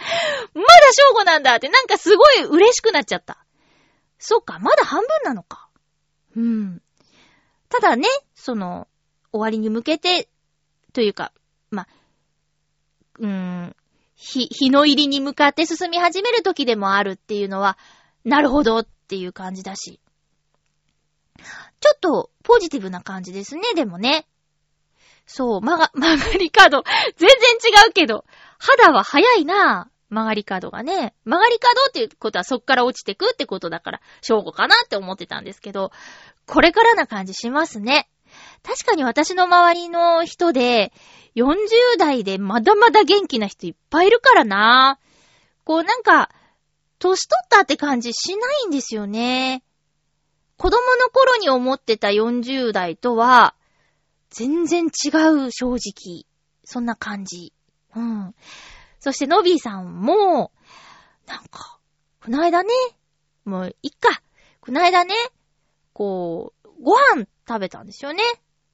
[0.55, 3.45] まだ正午なんだってなんかすごい嬉しくなっちゃった。
[4.19, 5.69] そうか、まだ半分なのか。
[6.37, 6.83] うん。
[7.69, 8.87] ただね、その、
[9.33, 10.29] 終わりに向けて、
[10.93, 11.33] というか、
[11.71, 11.89] ま、
[13.19, 13.77] うーん、
[14.15, 17.79] 日、日の入りに向かって進み始める時でもあるっていうのは、
[18.25, 19.99] なるほどっていう感じだし。
[21.81, 24.29] ちょっと、ポジティブな感じですね、でもね。
[25.27, 26.85] そう、曲が、曲がり角。
[27.17, 27.29] 全
[27.61, 28.25] 然違うけど、
[28.63, 31.15] 肌は早いな曲がり角がね。
[31.25, 35.91] 曲がり角っていうことはそっから落ちてくってことだから、正午かなって思ってたんですけど、
[36.47, 38.09] これからな感じしますね。
[38.63, 40.93] 確かに私の周りの人で、
[41.35, 41.57] 40
[41.99, 45.01] 代でまだまだ元気な人いっぱいいるからな。
[45.65, 46.31] こうなんか、
[47.01, 49.65] 年取ったって感じしないんですよね。
[50.57, 53.57] 子供の頃に思ってた40代とは、
[54.31, 55.09] 全然違
[55.47, 56.27] う正直。
[56.65, 57.53] そんな感じ。
[57.95, 58.35] うん。
[59.01, 60.53] そして、のびーさんも、
[61.27, 61.79] なんか、
[62.23, 62.71] この間ね、
[63.45, 64.23] もう、いっか。
[64.61, 65.15] この間ね、
[65.93, 68.23] こう、ご飯食べたんですよね。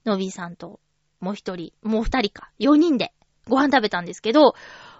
[0.05, 0.79] のびーさんと、
[1.19, 3.13] もう一人、もう二人か、四人で、
[3.47, 4.53] ご飯食べたんですけど、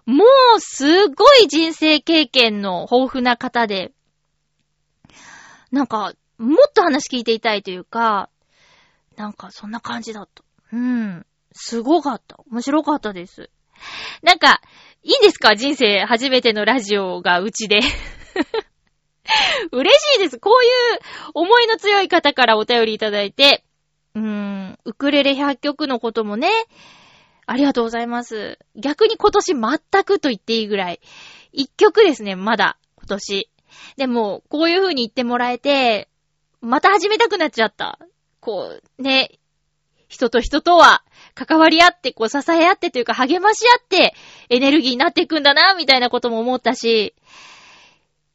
[0.05, 0.25] も
[0.57, 3.91] う、すごい人生経験の豊富な方で、
[5.71, 8.29] なんか、もっと話聞いていたいというか、
[9.15, 10.43] なんか、そんな感じだった。
[10.71, 11.25] うん。
[11.51, 12.39] すごかった。
[12.49, 13.51] 面白かったです。
[14.23, 14.61] なんか、
[15.03, 15.55] いいんですか？
[15.55, 17.79] 人生初めてのラジオがうちで。
[19.71, 20.39] 嬉しいです。
[20.39, 20.99] こういう
[21.33, 23.63] 思いの強い方からお便りいただいて、
[24.15, 26.49] うーん、ウクレレ100曲のこともね、
[27.45, 28.59] ありがとうございます。
[28.75, 30.99] 逆に今年全くと言っていいぐらい、
[31.53, 33.49] 1曲ですね、まだ、今年。
[33.97, 36.09] でも、こういう風に言ってもらえて、
[36.61, 37.99] また始めたくなっちゃった。
[38.39, 39.39] こう、ね、
[40.07, 41.03] 人と人とは
[41.45, 44.13] 関わり合って、こう支え合ってというか励まし合って
[44.49, 47.15] エネルギーになっていくんだな、みたいなことも思ったし、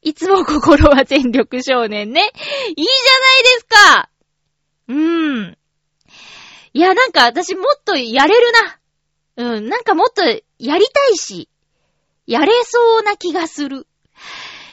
[0.01, 2.21] いつも心は全力少年ね。
[2.21, 2.85] いいじゃ
[3.19, 4.09] ないですか
[4.89, 5.57] うーん。
[6.73, 8.79] いや、なんか私もっとやれるな。
[9.37, 11.49] うん、なんかもっとやりたいし、
[12.27, 13.87] やれそうな気がする。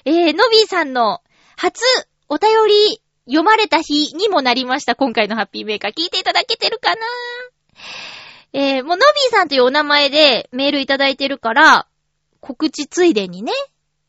[0.04, 1.22] えー、のびーさんの
[1.56, 1.82] 初
[2.28, 4.96] お便り読まれた日にもなりました。
[4.96, 7.00] 今回のハッピーメーカー聞いていただけてるかな？
[8.52, 11.86] えー、もうのびーさんというお名前でメールいただいてるから、
[12.40, 13.52] 告知ついでにね、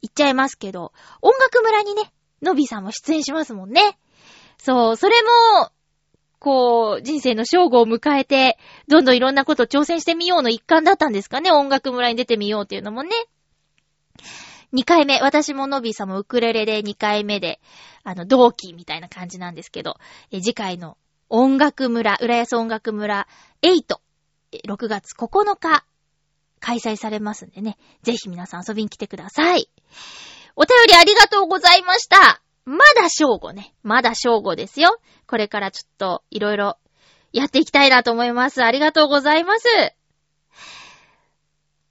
[0.02, 3.98] 言っちゃいますけど、音楽村にね、のびーさんも出演しますもんね。
[4.58, 5.72] そう、それも、
[6.40, 8.58] こう、人生の正午を迎えて、
[8.90, 11.52] どんどんいろんなことを挑戦してみようの一環だったんですかね。
[11.52, 13.12] 音楽村に出てみようっていうのもね。
[14.74, 17.62] 2回目、私ものびさんもウクレレで2回目で、
[18.04, 19.98] あの、同期みたいな感じなんですけど、
[20.32, 20.98] え次回の
[21.30, 23.28] 音楽村、浦安音楽村
[23.62, 24.00] 8、
[24.68, 25.86] 6月9日、
[26.60, 27.78] 開催されますんでね。
[28.04, 29.70] ぜひ皆さん遊びに来てください。
[30.56, 32.42] お便りありがとうございました。
[32.66, 33.74] まだ正午ね。
[33.84, 34.98] まだ正午ですよ。
[35.28, 36.78] これからちょっといろいろ
[37.34, 38.64] やっていきたいなと思います。
[38.64, 39.68] ありがとうございます。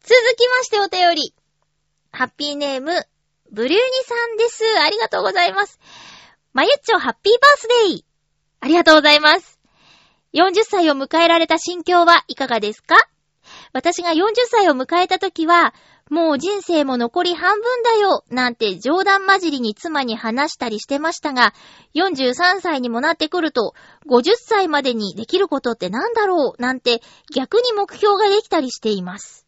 [0.05, 1.35] 続きましてお便り。
[2.11, 3.07] ハッピーネーム、
[3.51, 4.65] ブリューニさんです。
[4.81, 5.79] ありがとうございます。
[6.53, 8.05] まゆっちょハッピーバースデー。
[8.61, 9.52] ありがとうございます。
[10.35, 12.97] 40歳を迎えられた心境はいかがですか？
[13.73, 15.75] 私が40歳を迎えた時は、
[16.11, 21.55] もう人生も残り半分だよ、なんて冗談交じりに妻に話したりしてましたが、
[21.95, 23.75] 43歳にもなってくると、
[24.09, 27.03] 50歳までにできることってなんだろう、なんて
[27.35, 29.47] 逆に目標ができたりしています。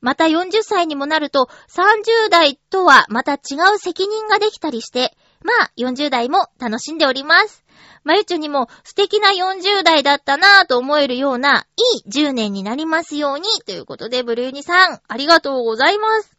[0.00, 7.64] また40歳にもなると、30代とはまた違う責任ができたりして、まあ、40代も楽しんでおります。
[8.02, 16.36] まゆちょにも素敵な40代だったなぁと思えるような、いい10年になりますように、ということで、ブルーニさん、ありがとうございます。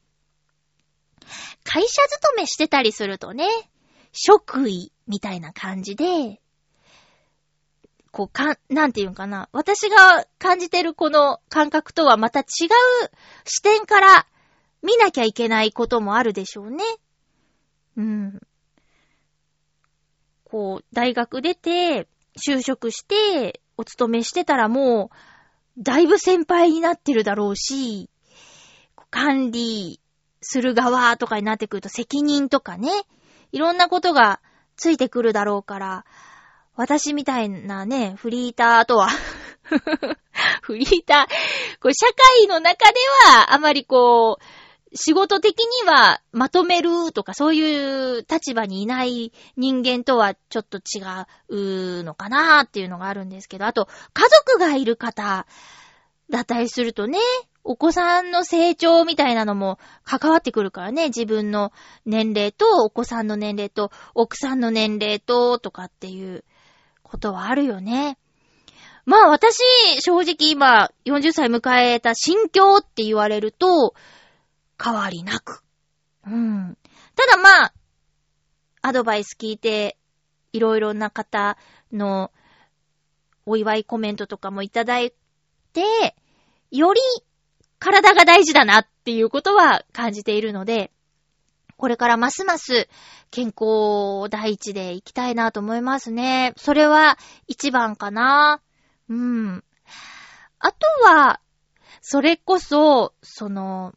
[1.63, 3.47] 会社勤めしてたりするとね、
[4.11, 6.39] 職位みたいな感じで、
[8.11, 9.49] こう、かん、なんていうんかな。
[9.51, 12.45] 私が感じてるこの感覚とはまた違う
[13.43, 14.25] 視点から
[14.81, 16.83] 見なきゃいけないこともあるでしょうね。
[17.97, 18.39] うん。
[20.55, 28.09] こう、大学出て、就職して、お勤めしてたらもう、だいぶ先輩になってるだろうし、
[29.09, 29.99] 管理
[30.39, 32.89] する側とかになってくると責任とかね、
[33.51, 34.39] いろんなことが
[34.77, 36.05] ついてくるだろうから、
[36.77, 39.09] 私みたいなね、フリーターとは
[40.63, 42.05] フリーター、こう社
[42.39, 42.93] 会の中で
[43.27, 44.64] は、あまりこう、
[44.95, 51.01] 仕事的にはまとめるとかそういう立場にいない人間とはちょっと違
[51.49, 55.45] うのかなっていうのがあるんですけど、あと家族がいる方
[56.29, 57.19] だったりするとね、
[57.63, 61.73] お子さんの成長みたいなのも関わってくるからね、自分の
[62.05, 66.45] 年齢とお子さんの年齢と奥さんの年齢ととかっていう
[67.03, 68.17] ことはあるよね。
[69.05, 69.59] まあ私、
[69.99, 73.93] 正直今40歳迎えた心境って言われると、
[74.81, 75.63] 変わりなく。
[76.25, 76.77] うん。
[77.15, 77.73] ただまあ、
[78.81, 79.97] アドバイス聞いて、
[80.53, 81.57] いろいろな方
[81.91, 82.31] の
[83.45, 85.13] お祝いコメントとかもいただい
[85.73, 86.15] て、
[86.71, 87.01] より
[87.79, 90.91] 体が大事だなっていうことは感じているので、
[91.77, 92.87] これからますます
[93.31, 96.53] 健康第一で行きたいなと思いますね。
[96.57, 98.61] それは一番かな。
[99.09, 99.63] うん。
[100.59, 101.41] あとは、
[102.01, 103.93] それこそ、その、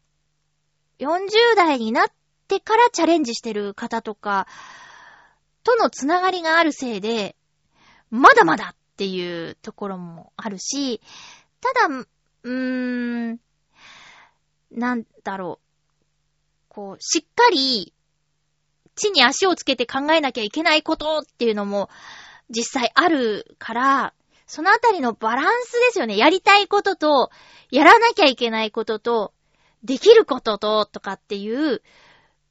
[0.99, 2.05] 40代になっ
[2.49, 4.47] てからチャレンジしてる方とか、
[5.65, 7.37] とのつながりがあるせいで、
[8.11, 11.01] まだまだっていうところもあるし、
[11.61, 11.95] ただ、
[12.43, 13.41] うーん、
[14.71, 15.69] なんだろう。
[16.69, 17.93] こう、しっかり、
[18.95, 21.89] 地に足をつけて考えなきゃいけないことっていうのも
[22.51, 24.15] 実際あるから、
[24.47, 26.17] そのあたりのバランスですよね。
[26.17, 27.31] やりたいことと、
[27.71, 29.33] やらなきゃいけないことと、
[29.85, 31.83] できることと、とかっていう、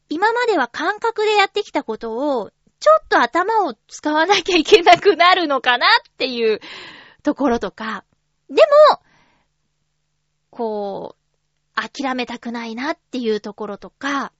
[0.09, 6.59] 今までは感覚でやってきたことを、ちょっと頭を使わなきゃいけなくなるのかなっていう
[7.23, 8.05] ところとか。
[8.49, 8.61] で
[8.91, 9.01] も、
[10.49, 11.27] こう、
[11.75, 14.31] 諦めたくないなっていうところとか、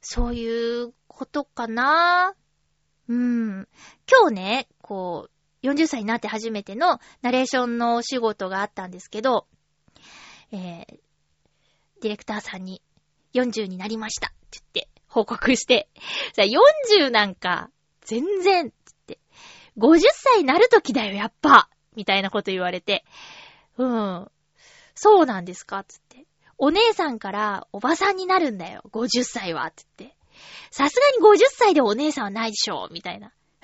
[0.00, 2.34] そういうことかな
[3.08, 3.68] うん。
[4.08, 5.28] 今日ね、こ
[5.62, 9.46] う、40歳になって初めてのナレーションのお仕事があったんですけど、
[10.52, 10.86] えー、
[12.00, 12.82] ディレクターさんに
[13.34, 15.88] 40になりましたって言って報告して、
[16.34, 17.70] さ、40なんか
[18.02, 18.74] 全然って
[19.08, 19.20] 言って、
[19.78, 23.04] 50歳になる時だよ、やっぱみたいなこと言われて、
[23.76, 24.30] うん。
[24.94, 25.84] そうなんですか？
[25.84, 26.26] つって。
[26.56, 28.82] お姉さんからおばさんになるんだよ。
[28.92, 29.70] 50歳は。
[29.70, 30.16] つって。
[30.70, 32.88] さすがに50歳でお姉さんはないでしょ。
[32.90, 33.32] みたいな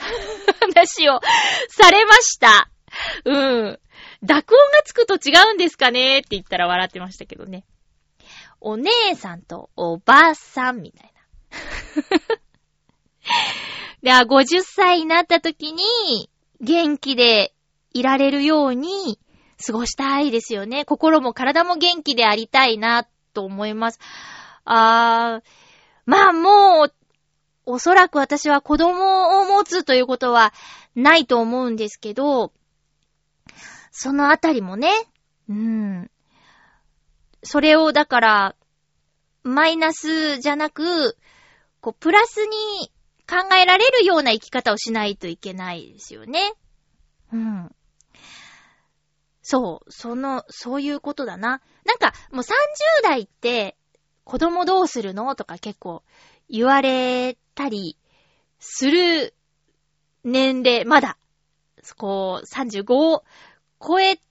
[0.60, 1.20] 話を
[1.68, 2.70] されました。
[3.24, 3.80] うん。
[4.22, 7.64] 濁音がつくと違うんですかねって言ったら笑ってましたけどね。
[8.60, 11.12] お姉さんとおばあさんみたい
[14.02, 14.20] な。
[14.24, 16.30] で、50歳になった時に
[16.60, 17.54] 元気で
[17.92, 19.18] いられるように
[19.64, 20.84] 過ごしたいですよね。
[20.84, 24.00] 心も体も元気でありたいな、と思います。
[24.64, 25.48] あー、
[26.06, 26.94] まあもう、
[27.66, 30.52] おそらく私は子供を持つということは
[30.94, 32.52] ないと思うんですけど、
[33.96, 34.90] そのあたりもね、
[35.48, 36.10] うん。
[37.44, 38.56] それをだから、
[39.44, 41.16] マイナスじゃなく、
[41.80, 42.90] こう、プラスに
[43.28, 46.54] 考えられるような生き方をしないといけないですよね。
[47.32, 47.72] うん。
[49.42, 51.62] そう、その、そういうことだな。
[51.84, 52.46] なんか、もう30
[53.04, 53.76] 代って、
[54.24, 56.02] 子供どうするのとか結構
[56.48, 57.96] 言われたり
[58.58, 59.34] する
[60.24, 61.16] 年齢、まだ、
[61.96, 63.24] こう、35を
[63.86, 64.22] 超えて、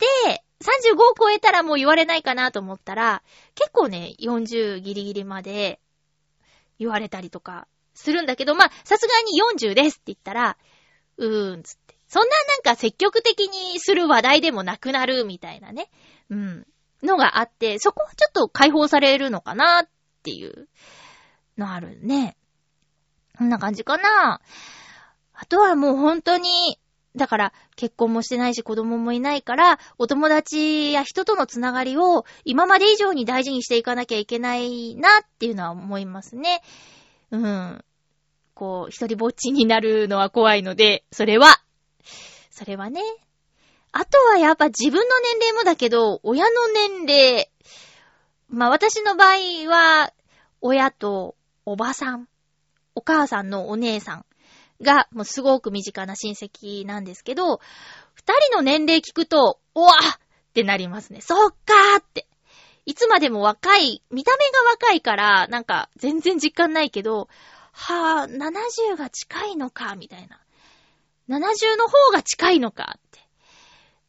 [0.61, 3.21] 35を超えたらもう言われないかなと思ったら、
[3.55, 5.79] 結構ね、40ギリギリまで
[6.79, 10.57] 言われたりとかするんだけど、まあ、さすがに40ですって言ったら、
[11.17, 11.95] うーん、つって。
[12.07, 15.89] そんななんか積極的にする話題でもなくなるみたいなね。
[16.29, 16.67] うん。
[17.01, 19.89] のがあって、そこはちょっと解放されるのかなっ
[20.23, 20.67] ていう
[21.57, 22.37] のあるね。
[23.37, 24.41] こんな感じかな。
[25.33, 26.79] あとはもう本当に、
[27.16, 36.61] だから結婚もしてないし子供もいないから、お友達や人とのつながりを今まで以上に大事にしていかなきゃいけないなっていうのは思いますね。
[37.32, 37.84] うん。
[38.55, 41.61] こう、一人ぼっちになるのは怖いので、それは、
[42.49, 43.01] それはね。
[43.91, 47.49] あとはやっぱ自分の年齢もだけど、親の年齢。
[48.49, 50.14] まあ私の場合は、
[50.61, 51.36] 親と
[51.66, 52.28] おばさん、
[52.95, 54.26] お母さんのお姉さん
[54.82, 57.59] が、もうすごく身近な親戚なんですけど、
[58.13, 60.19] 二人の年齢聞くと、おわっ
[60.53, 61.21] てなりますね。
[61.21, 62.28] そっかーって。
[62.86, 67.30] いつまでも若い、見た目が若いから、なんか全然実感ないけど、
[67.71, 70.39] はぁ、70が近いのか、みたいな。
[71.30, 73.19] 70の方が近いのかって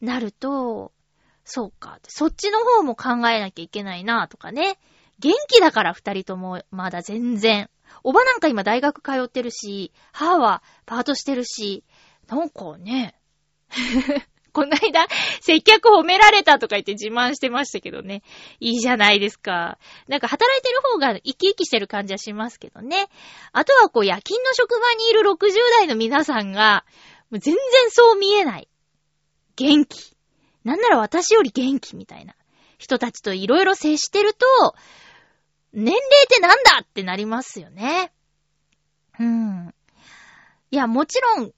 [0.01, 0.93] なると、
[1.45, 1.99] そうか。
[2.09, 4.79] そっちの方も考えなきゃいけないなとかね。
[5.19, 7.71] 元気だから二人ともまだ全然。
[8.03, 11.84] おばなんか今大学通ってるし、母はパートしてるし、
[12.28, 13.14] なんかね。
[14.53, 15.09] こないだ、
[15.40, 18.22] 接客褒められたとか言って自慢してましたけどね。
[18.61, 19.78] いいじゃないですか。
[20.07, 23.09] なんか働いてる方が生き生きしてる感じはしますけどね。
[23.53, 26.84] あとはこう夜勤の職場にいる60代の皆さんが、
[27.30, 28.68] もう全然そう見えない。
[29.57, 30.14] 元気。
[30.62, 32.34] なんなら私より元気みたいな
[32.78, 34.47] 人たちといろいろ接してると、
[35.75, 38.12] 年齢ってなんだってなりますよね。
[39.18, 39.75] うん。
[40.70, 41.53] いや、もちろん、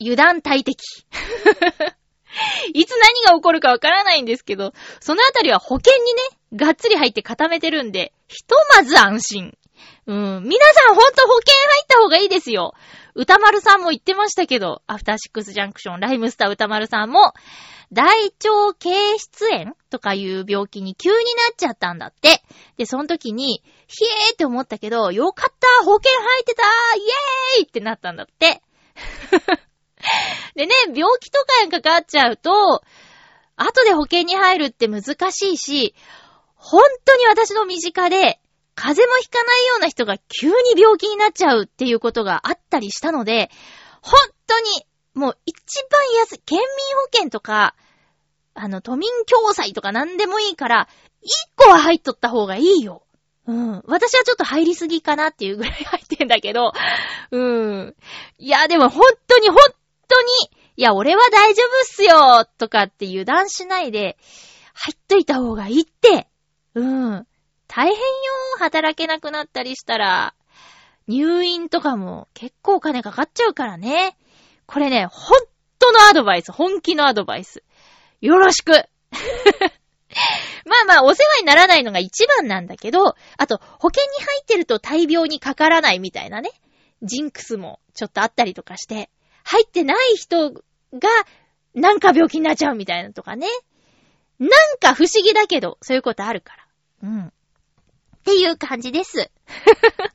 [0.00, 0.78] 油断大敵。
[2.72, 6.22] いつ何が起こるかわからないんですけど、そのあたりは保険にね、
[6.54, 9.56] がっつり入って固めてるんで、ひとまず安心。
[10.06, 10.44] うん。
[10.44, 12.74] 皆さんほんと保険入った方がいいですよ。
[13.14, 17.32] 歌丸さんも言ってましたけど、アフターシックスジャンクション、ライムスター歌丸さんも、
[17.92, 21.20] 大腸経出炎とかいう病気に急にな
[21.52, 22.42] っちゃったんだって。
[22.76, 26.62] で、その時に、ひえーって思ったけど、よかった保険入ってた
[26.96, 27.00] イ
[27.58, 28.62] エーイってなったんだって。
[30.56, 32.82] でね、病気とかにかかっちゃうと、
[33.56, 35.94] 後で保険に入るって難しいし、
[36.56, 38.40] 本当に私の身近で、
[38.74, 43.50] 風邪もひかないような人が急に病気になっちゃうっていうことがあったりしたので、
[44.02, 46.66] 本当に、もう一番安い、県民
[46.96, 47.74] 保険とか、
[48.54, 50.88] あの、都民共済とか何でもいいから、
[51.22, 53.02] 一個は入っとった方がいいよ。
[53.46, 53.82] うん。
[53.86, 56.72] 私はちょっと入りすぎかなっていうぐらい入ってんだけど、
[57.30, 57.94] うん。
[58.38, 59.58] いや、でも本当に本
[60.08, 60.28] 当に、
[60.76, 64.16] いや、俺は大丈夫っすよとかって油断しないで、
[64.72, 66.28] 入っといた方がいいって。
[66.74, 67.26] うん。
[67.68, 68.02] 大変よ、
[68.58, 70.34] 働けなくなったりしたら。
[71.06, 74.16] 入院とかも結構お金かかっちゃうからね。
[74.66, 75.38] これね、本
[75.78, 77.62] 当のアドバイス、本気のアドバイス。
[78.20, 78.72] よろしく
[80.64, 86.50] まあまあ、お世話にならないのが一番なんだけど、あと、保険に入ってると大病にかからないみたいなね。
[87.02, 89.10] ジンクスもちょっとあったりとかして、
[89.42, 90.60] 入ってない人が、
[91.74, 93.48] なんか病気になっちゃうみたいなとかね。
[94.38, 97.08] なんか不思議だけど、そういうことあるから。
[97.08, 97.32] うん。
[98.24, 99.30] っていう感じです。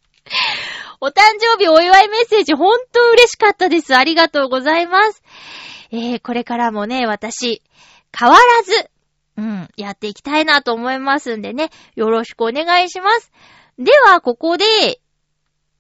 [0.99, 3.95] お誕生日お祝いメッセージほんと嬉しかったです。
[3.95, 5.21] ありがとうございます。
[5.91, 7.61] えー、これからもね、私、
[8.17, 8.89] 変わらず、
[9.37, 13.31] うん、やっていきたいなと思いますんでね、よろしくお願いします。
[13.77, 14.65] では、ここで、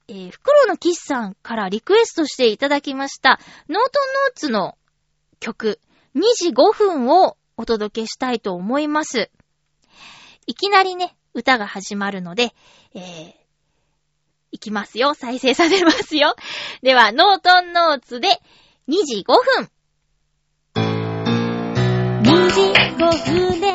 [0.07, 4.77] えー、袋のキスさんからリクエストしていただきました、ノートノーツの
[5.39, 5.79] 曲、
[6.15, 9.31] 2時5分をお届けしたいと思います。
[10.45, 12.53] いきなりね、歌が始まるので、
[12.93, 13.33] えー、
[14.51, 15.13] いきますよ。
[15.13, 16.35] 再生させますよ。
[16.83, 18.27] では、ノートンノーツで
[18.87, 19.69] 2時5分。
[22.23, 22.61] 2時
[22.97, 23.68] 5分で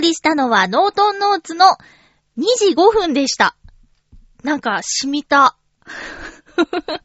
[0.00, 1.64] りしたのはノートンノーツの
[2.38, 3.56] 2時5分でした。
[4.44, 5.56] なんか、染みた。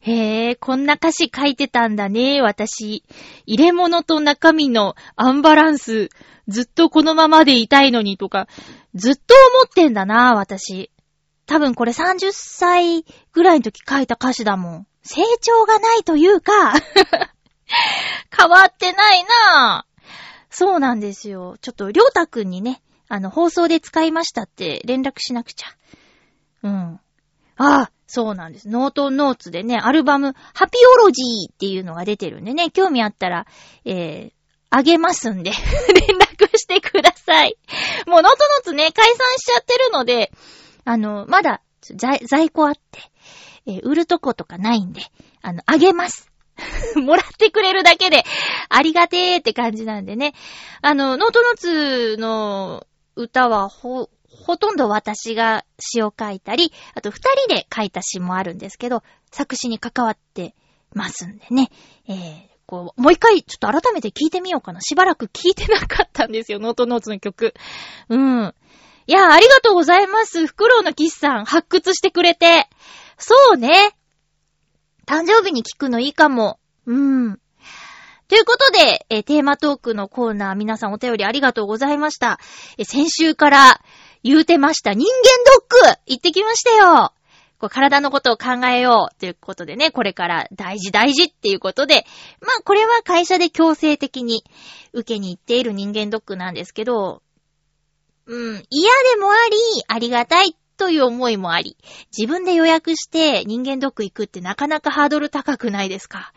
[0.00, 3.04] へえ、こんな歌詞書いてたんだね、私。
[3.46, 6.08] 入れ物と中身のアンバランス、
[6.48, 8.48] ずっとこのままでいたいのにとか、
[8.94, 9.22] ずっと
[9.54, 10.90] 思ってんだな、私。
[11.46, 14.86] 多分これ30歳ぐらいの時書いた歌詞だもん。
[15.02, 16.72] 成長がないというか、
[18.36, 19.86] 変わってないな
[20.52, 21.56] そうなんですよ。
[21.60, 25.66] ちょっと、りょうたくんにね、あの、放送で使いましたって連絡しなくちゃ。
[26.62, 27.00] うん。
[27.56, 28.68] ああ、そうなんです。
[28.68, 33.46] ノートノーツでね、アルバム、ハピオロジーっていうのが出てるんでね、興味あったら、
[33.84, 34.32] えー、
[34.68, 35.52] あげますんで、
[36.08, 37.56] 連絡してください。
[38.06, 40.32] もうノートノーツね、解散しちゃってるので、
[40.84, 43.00] あの、まだ在在庫あって、
[43.66, 45.02] えー売るとことかないんで、
[45.42, 46.31] あの、あげます。
[46.96, 48.24] もらってくれるだけで、
[48.68, 50.34] ありがてーって感じなんでね。
[50.80, 52.86] あの、ノートノーツの
[53.16, 60.54] 歌はほ、ほとんど私が詩を書いたり、あと二人で書いた詩もあるんですけど、作詞に関わって
[60.94, 61.70] ますんでね。
[62.08, 64.80] えー、こう、もう一回ちょっと改めて聞いてみようかな。
[64.80, 67.54] しばらく聞いてなかったんですよ、ノートノーツの曲。
[68.08, 68.54] うん。
[69.06, 70.46] いや、ありがとうございます。
[70.46, 72.68] フクロウのキスさん、発掘してくれて。
[73.18, 73.94] そうね。
[75.12, 76.58] 誕生日に聞くのいいかも。
[76.86, 77.38] うん。
[78.28, 82.40] ということで、えテーマトークのコーナー、皆さんお便りありがとうございました。
[82.78, 83.82] え先週から
[84.22, 85.12] 言うてました人間
[85.60, 87.12] ドック行ってきましたよ
[87.58, 92.06] こう体のことを考えようということでね、これから大事大事っていうことで、
[92.40, 94.44] まあこれは会社で強制的に
[94.94, 97.22] 受けに行っている人間ドックなんですけど、
[98.24, 99.58] うん、嫌でもあり、
[99.88, 101.76] ありがたいという思いもあり、
[102.16, 106.32] 自分で予約して人間ドック行くってなかなかハードル高くないですか？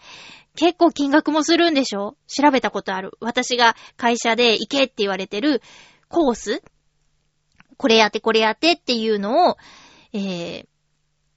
[0.56, 2.16] 結構金額もするんでしょ？
[2.28, 3.12] 調べたことある。
[3.20, 5.62] 私が会社で行けって言われてる
[6.08, 6.64] コース
[7.78, 9.58] これやってこれやってっていうのを、
[10.14, 10.66] え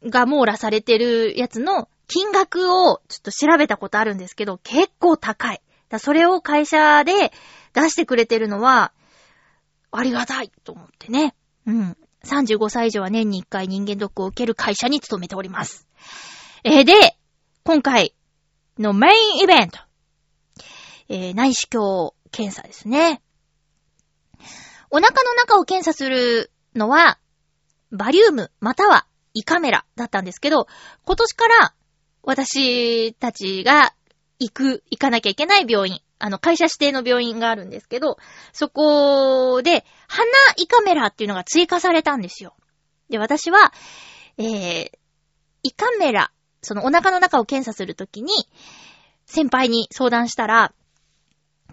[0.03, 5.61] ー、が網羅されてるやつの金額をちょっと調べたことあるんですけど、結構高い。
[5.89, 7.33] だそれを会社で
[7.73, 8.93] 出してくれてるのは、
[9.91, 11.35] ありがたいと思ってね。
[11.67, 11.97] うん。
[12.25, 15.87] 35歳以上は年に1回人間ドックを受ける会社に勤めております。
[16.65, 17.17] えー、で、
[17.65, 18.15] 今回
[18.79, 19.79] のメインイベント。
[21.09, 23.23] えー、内視鏡検査ですね。
[24.91, 27.19] お腹の中を検査するのは、
[27.91, 30.67] バリウムまたは胃カメラだったんですけど、
[31.05, 31.75] 今年から
[32.23, 33.95] 私たちが
[34.39, 38.19] 行く、行かなきゃいけない病院、あの会社指定の病院があるんですけど、
[38.53, 40.25] そこで鼻
[40.57, 42.55] 胃カメラっていうのが追加されたんですよ。
[43.09, 43.73] で、私は、
[44.37, 44.91] えー、
[45.63, 46.31] 胃カメラ、
[46.63, 48.33] そのお腹の中を検査するときに、
[49.27, 50.73] 先輩に相談したら、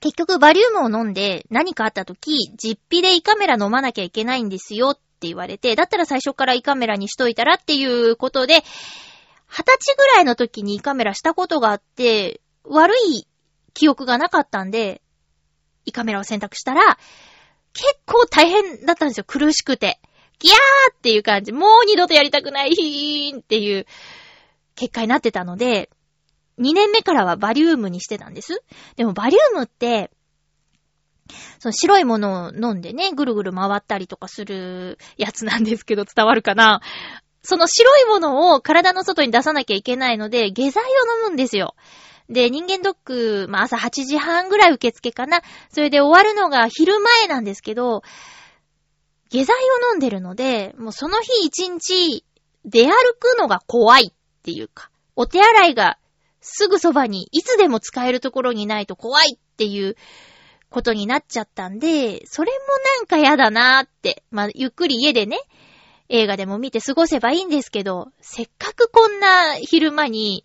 [0.02, 8.64] 結局バリウムを飲んで何かあったとき、実費で胃カメラ飲まなきゃいけないんですよって言われて、だったら最初から胃カメラにしといたらっていうことで、
[9.48, 13.28] 二十歳ぐらいの時に胃カメラしたことがあって、悪い
[13.76, 15.04] 記憶がなかったんで、
[15.86, 16.98] 胃カメラを選択したら、
[17.74, 19.26] 結構大変だったんですよ。
[19.28, 20.00] 苦しくて。
[20.40, 20.56] ギャー
[20.94, 21.52] っていう感じ。
[21.52, 23.86] もう二度とやりたくないヒーンっていう
[24.76, 25.90] 結果になってたので、
[26.58, 28.64] 2年目からはバリウムにしてたんです。
[28.96, 30.10] でもバリウムって、
[31.60, 36.82] その白いものを飲んでね、ぐるぐる回ったりとかするやつなんですけど、伝わるかな
[37.42, 41.76] その白いものを体の外に出さなきゃいけないので、下剤を飲むんですよ。
[42.30, 45.42] で、人間ドック、まあ、朝8時半ぐらい受付かな。
[45.72, 48.02] それで終わるのが昼前なんですけど、
[49.30, 52.26] 下剤を飲んでるので、もうその日一日
[52.64, 55.98] 出歩くのが怖いっていうか、お手洗いが
[56.42, 59.96] すぐそばにいつでも使えるところにないと怖いっていう
[60.70, 62.58] ことになっちゃったんで、それも
[62.98, 65.40] なんか嫌だなーって、まあ、ゆっくり家でね、
[66.10, 70.44] 映画でも見て過ごせばいいんですけど、せっかくこんな昼間に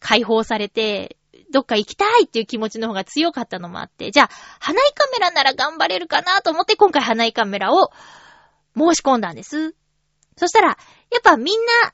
[0.00, 1.16] 解放されて、
[1.50, 4.30] どっか行きたいっていう気持ちの方が強かったのもあって、じゃあ、
[4.60, 7.90] 花井カメラなら頑張れるかなと思って今回花井カメラを
[8.76, 9.74] 申し込んだんです。
[10.36, 10.74] そしたら、や
[11.18, 11.92] っぱみんな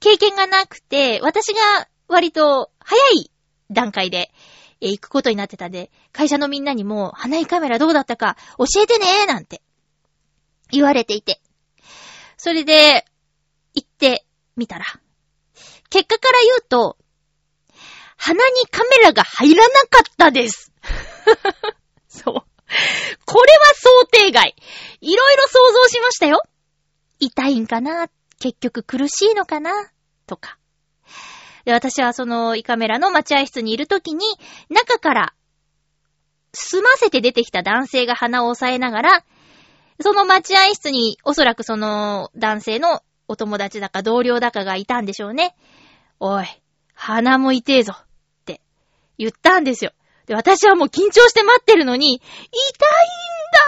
[0.00, 3.30] 経験がなくて、私が割と早い
[3.70, 4.30] 段階で、
[4.80, 9.62] 行くことになってたんで、会社のみんなにも、花井カメラどうだったか教えてねーなんて
[10.70, 11.40] 言われていて。
[12.36, 13.06] それで、
[13.74, 14.84] 行ってみたら、
[15.88, 16.98] 結果から言うと、
[18.16, 20.72] 鼻にカメラが入らなかったです。
[22.08, 22.34] そう。
[23.24, 24.54] これは想定外。
[25.00, 26.42] いろいろ想像しましたよ。
[27.18, 28.08] 痛いんかな？
[28.40, 29.90] 結局苦しいのかな？
[30.26, 30.58] とか。
[31.64, 34.26] で、私はその胃カメラの待合室にいるときに、
[34.68, 35.34] 中から、
[36.52, 39.24] 済ませて出てきた男性が鼻を押さえながら、
[40.00, 45.54] その待合室におそらくその男性のお友達だか同僚だかがいたんでしょうね。
[46.20, 46.46] おい、
[46.94, 48.06] 鼻も痛えぞっ
[48.44, 48.60] て
[49.18, 49.92] 言ったんですよ。
[50.26, 52.30] で、私はもう緊張して待ってるのに、痛いん
[53.52, 53.60] だ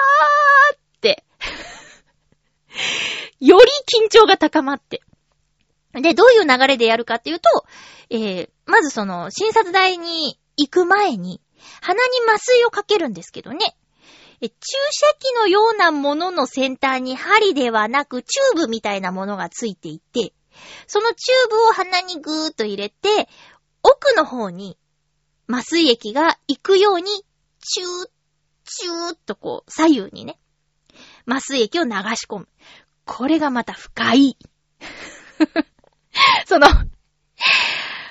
[0.72, 1.24] ーって
[3.44, 3.64] より
[4.04, 5.02] 緊張が高まって。
[5.92, 7.48] で、どういう流れでやるかっていうと、
[8.10, 11.40] えー、まずその、診察台に行く前に、
[11.80, 13.76] 鼻に麻酔をかけるんですけどね。
[14.40, 20.32] 注射器のようなものの先端に針ではなく、チューブみたいなものがついていて、
[20.86, 23.28] そのチューブを鼻にぐーっと入れて、
[23.82, 24.78] 奥の方に
[25.48, 27.06] 麻酔液が行くように、
[27.60, 28.10] チュー、
[28.64, 30.38] チューっとこう、左右にね、
[31.26, 32.48] 麻酔液を流し込む。
[33.04, 34.36] これがまた不快。
[36.46, 36.66] その、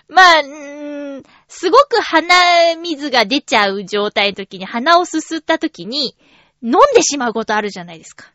[0.08, 6.18] まあ、んーすごく鼻水が出ちゃう状態の時に鼻をすすった時に
[6.62, 8.35] 飲んでしまうことあるじゃないですか。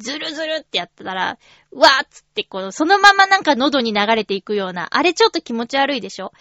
[0.00, 1.38] ズルズルってやったら、
[1.70, 6.32] うわーっつってこう、そのままなんか喉に流れていくような、あれちょっと気持ち悪いでしょ？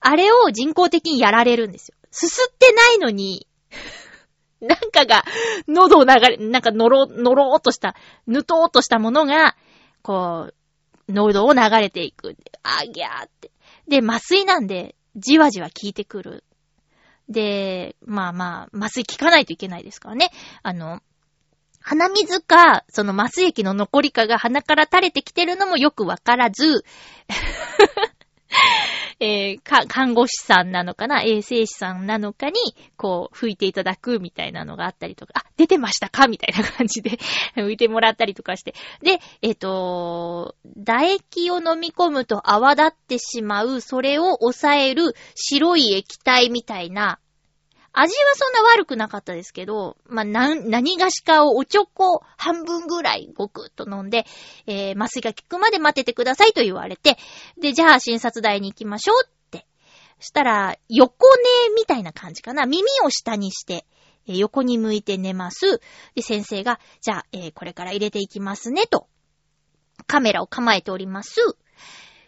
[0.00, 1.96] あれを人工的にやられるんですよ。
[2.10, 3.46] すすってないのに、
[4.60, 5.24] なんかが、
[5.66, 7.94] 喉を流れ、なんかのろ、のろーっとした、
[8.26, 9.56] ぬとーっとしたものが、
[10.02, 12.36] こう、喉を流れていく。
[12.62, 13.50] あぎゃーって。
[13.88, 16.44] で、麻酔なんで、じわじわ効いてくる。
[17.28, 20.30] で、まあまあ、麻酔効かないといけないですからね。
[20.62, 21.00] あの、
[21.88, 26.84] 鼻水か、その麻酔液の残りかが鼻から垂れてきてるのもよくわからず、
[29.20, 32.56] えー、か、看護師さんなのかな衛生士さんなのかに、
[32.98, 36.28] こう、拭いていただくみたいなのがあったりとか、あ、出てましたか？
[36.28, 37.18] みたいな感じで
[37.56, 38.74] 拭いてもらったりとかして。
[39.00, 47.18] で、えっ、ー、と、唾液を飲み込むと泡立ってしまう、それを抑える白い液体みたいな、
[47.92, 54.26] 味はそんな悪くなかったですけど、まあ、な、何がしかをおちょこ半分ぐらいごくっと飲んで、
[54.66, 57.16] えー、麻酔が効くまで待っててくださいと言われて、
[57.60, 59.66] で、じゃあ診察台に行きましょうって。
[60.20, 61.26] したら、横
[61.68, 62.66] 寝みたいな感じかな。
[62.66, 63.86] 耳を下にして、
[64.26, 65.80] えー、横に向いて寝ます。
[66.14, 69.08] で、先生が、じゃあ、えー、これから入れていきますね、と。
[70.06, 71.40] カメラを構えております。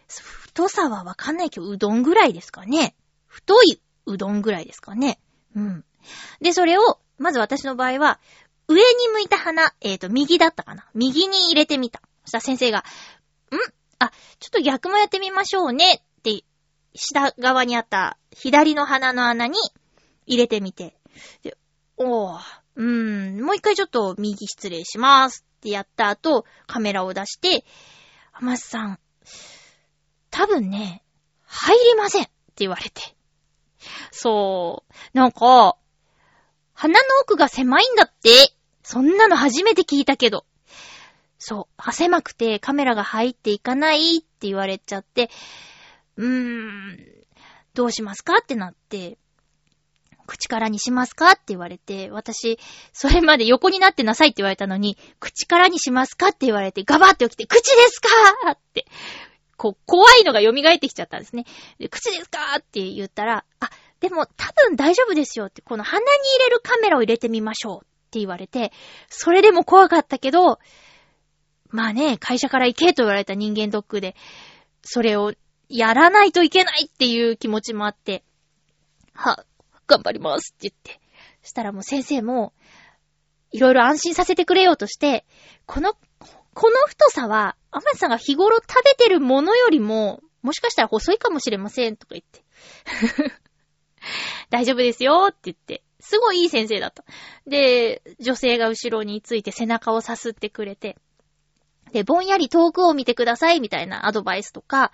[0.09, 2.97] 太さはわかんないけど、うどんぐらいですかね。
[3.27, 5.21] 太いうどんぐらいですかね。
[5.55, 5.85] うん。
[6.41, 8.21] で、それを、まず私の場合は、
[8.69, 12.01] 上に向いた鼻、えっ、ー、と、右だったかな右に入れてみた。
[12.25, 12.83] そしたら先生が、ん？
[13.99, 16.45] あ、ちょっと逆もやってみましょうねって、
[16.95, 19.59] 下側にあった左の鼻の穴に
[20.27, 20.97] 入れてみて。
[21.43, 21.57] で、
[21.97, 22.41] おー、
[22.77, 27.65] うーん、もう一回ちょっと右失礼しますってやった後、カメラを出して、
[28.33, 28.99] 浜津さん、
[30.31, 31.05] 多分ね、
[31.45, 33.17] 入りませんって言われて。
[34.11, 34.95] そう。
[35.17, 35.77] なんか、
[36.75, 38.55] 鼻の奥が狭いんだって。
[38.83, 40.47] そんなの初めて聞いたけど。
[41.39, 41.93] そう。
[41.93, 45.31] 狭くてカメラが入っていかないって言われちゃって、
[46.17, 46.99] うーん、
[47.75, 49.19] どうしますかってなって、
[50.27, 52.59] 口からにしますかって言われて、私、
[52.93, 58.09] それまで横になってなさいって言われたのに、口からにしますかって言われて、ガバって起きて、口ですか
[58.53, 58.87] って、
[59.61, 61.45] こ、怖いのが蘇ってきちゃったんですね。
[61.79, 67.81] で口ですかって言ったら、あ、でも多分大丈夫ですよって、この鼻に入れるカメラを入れてみましょうっ
[68.11, 68.73] て言われて、
[69.11, 70.59] それでも怖かったけど、
[71.69, 74.17] まあね、会社から行けと言われた人間ドックで、
[74.83, 75.35] それを
[75.69, 78.25] やらないといけないっていう気持ちもあって、
[79.13, 79.45] は、
[79.87, 81.01] 頑張りますって言って。
[81.43, 82.55] そしたらもう先生も、
[83.53, 85.27] いろいろ安心させてくれようとして、
[85.67, 85.93] この、
[86.55, 92.45] この太さは、アマさんが日頃食べてるものよりも、もしかしたら細いかもしれませんとか言って。
[94.51, 95.83] 大丈夫ですよって言って。
[96.01, 97.05] すごいいい先生だった。
[97.47, 100.97] で、女性が後ろについて背中をさすってくれて。
[101.93, 104.93] で、ぼんやり遠くを見てくださいみたいなアドバイスとか、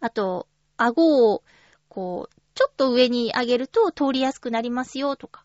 [0.00, 0.46] あと、
[0.76, 1.42] 顎を、
[1.88, 5.43] こう、ちょっと上に上げると通りやすくなりますよとか。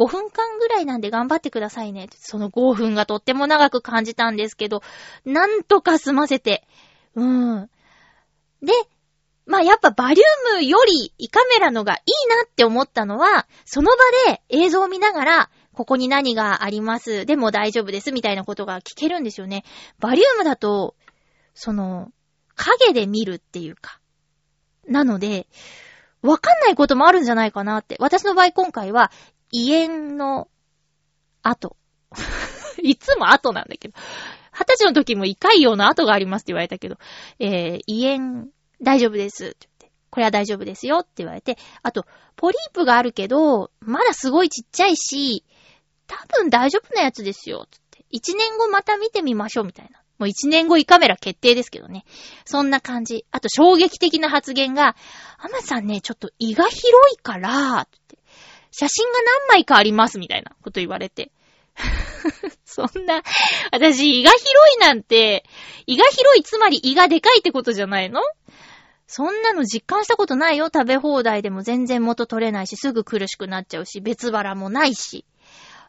[0.00, 2.08] 5分間ぐらいなんで頑張ってくださいね。
[2.16, 4.82] その5分がとっても長く感じたんですけど、
[5.26, 6.66] なんとか済ませて。
[7.14, 7.70] うん。
[8.62, 8.72] で、
[9.44, 10.22] まあやっぱバリ
[10.52, 17.26] ウムより胃カメラのがいいなって思ったのは、その場で映像を見ながら、ここに何があります？
[17.26, 18.10] でも大丈夫です。
[18.10, 19.64] みたいなことが聞けるんですよね。
[19.98, 20.94] バリウムだと、
[21.54, 22.10] その、
[22.54, 24.00] 影で見るっていうか。
[24.86, 25.46] なので、
[26.22, 27.96] わかんないこともあるんじゃないかなって。
[27.98, 29.10] 私の場合今回は、
[29.50, 30.48] 胃炎の
[31.42, 31.76] 後。
[32.82, 33.94] いつも後なんだけど。
[34.52, 36.96] 二十歳の時も胃潰瘍の後がありますって言われたけど、
[37.38, 38.48] えー、胃炎
[38.82, 39.92] 大丈夫ですって言って。
[40.10, 41.56] これは大丈夫ですよって言われて。
[41.82, 42.04] あと、
[42.36, 45.44] ポリープがあるけど、まだすごいちっちゃいし、
[46.06, 47.66] 多分大丈夫なやつですよ。
[47.70, 48.04] つって。
[48.10, 50.00] 一年後また見てみましょうみたいな。
[50.18, 52.04] もう一年後胃カメラ決定ですけどね。
[52.44, 53.24] そんな感じ。
[53.30, 54.96] あと衝撃的な発言が、
[55.38, 57.88] アマさんね、ちょっと胃が広いから、
[58.70, 61.30] 写真が何枚かありますみたいなこと言われて。
[62.64, 63.22] そんな、
[63.72, 65.44] 私胃が広いなんて、
[65.86, 68.20] 胃が広いつまり胃がでかいってことじゃないの？
[69.06, 70.66] そんなの実感したことないよ。
[70.66, 75.24] 食べ放題でも全然元取れないし、すぐ苦しくなっちゃうし、別腹もないし。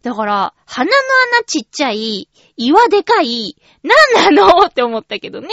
[0.01, 0.97] だから、鼻の
[1.37, 2.27] 穴ちっちゃい、
[2.57, 4.65] 胃はでかい、なんなの？
[4.65, 5.49] って思ったけどね。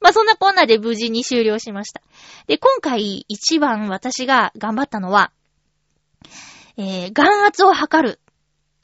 [0.00, 2.00] まあ、そんなこんなで無事に終了しました。
[2.46, 5.32] で、今回一番私が頑張ったのは、
[6.76, 8.20] えー、眼圧を測る。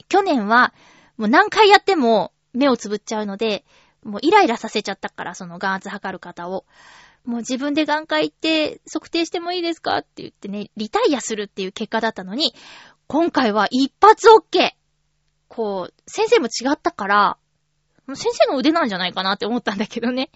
[0.09, 0.73] 去年は、
[1.17, 3.65] もう何回やっても目をつぶっちゃうので、
[4.03, 6.65] もうイライラさせちゃったから、その眼圧測る方を。
[7.25, 12.53] もう自分で眼科行って測定してもいいですかって言ってね、リタイアするっていう結果だったのに、
[13.07, 14.71] 今回は一発 OK!
[15.49, 17.37] こう、先生も違ったから、
[18.15, 20.29] 先生の腕なんじゃないかなって思ったんだけどね。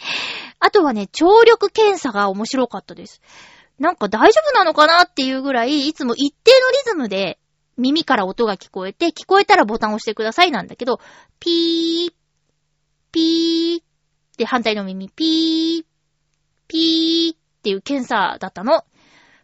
[0.59, 3.21] あとはね、聴力検査が面白かったです。
[3.79, 7.39] なんか大丈夫なのかなっていうぐらい、いつも一定のリズムで
[7.77, 10.99] 耳から音が聞こえて、聞こえたらボタンを押してくださいなんだけど、
[11.39, 12.13] ピー、
[13.11, 13.83] ピーっ
[14.37, 15.85] て反対の耳、ピー、
[16.67, 18.85] ピーっていう検査だったの。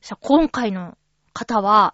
[0.01, 0.97] さ、今回の
[1.33, 1.93] 方は、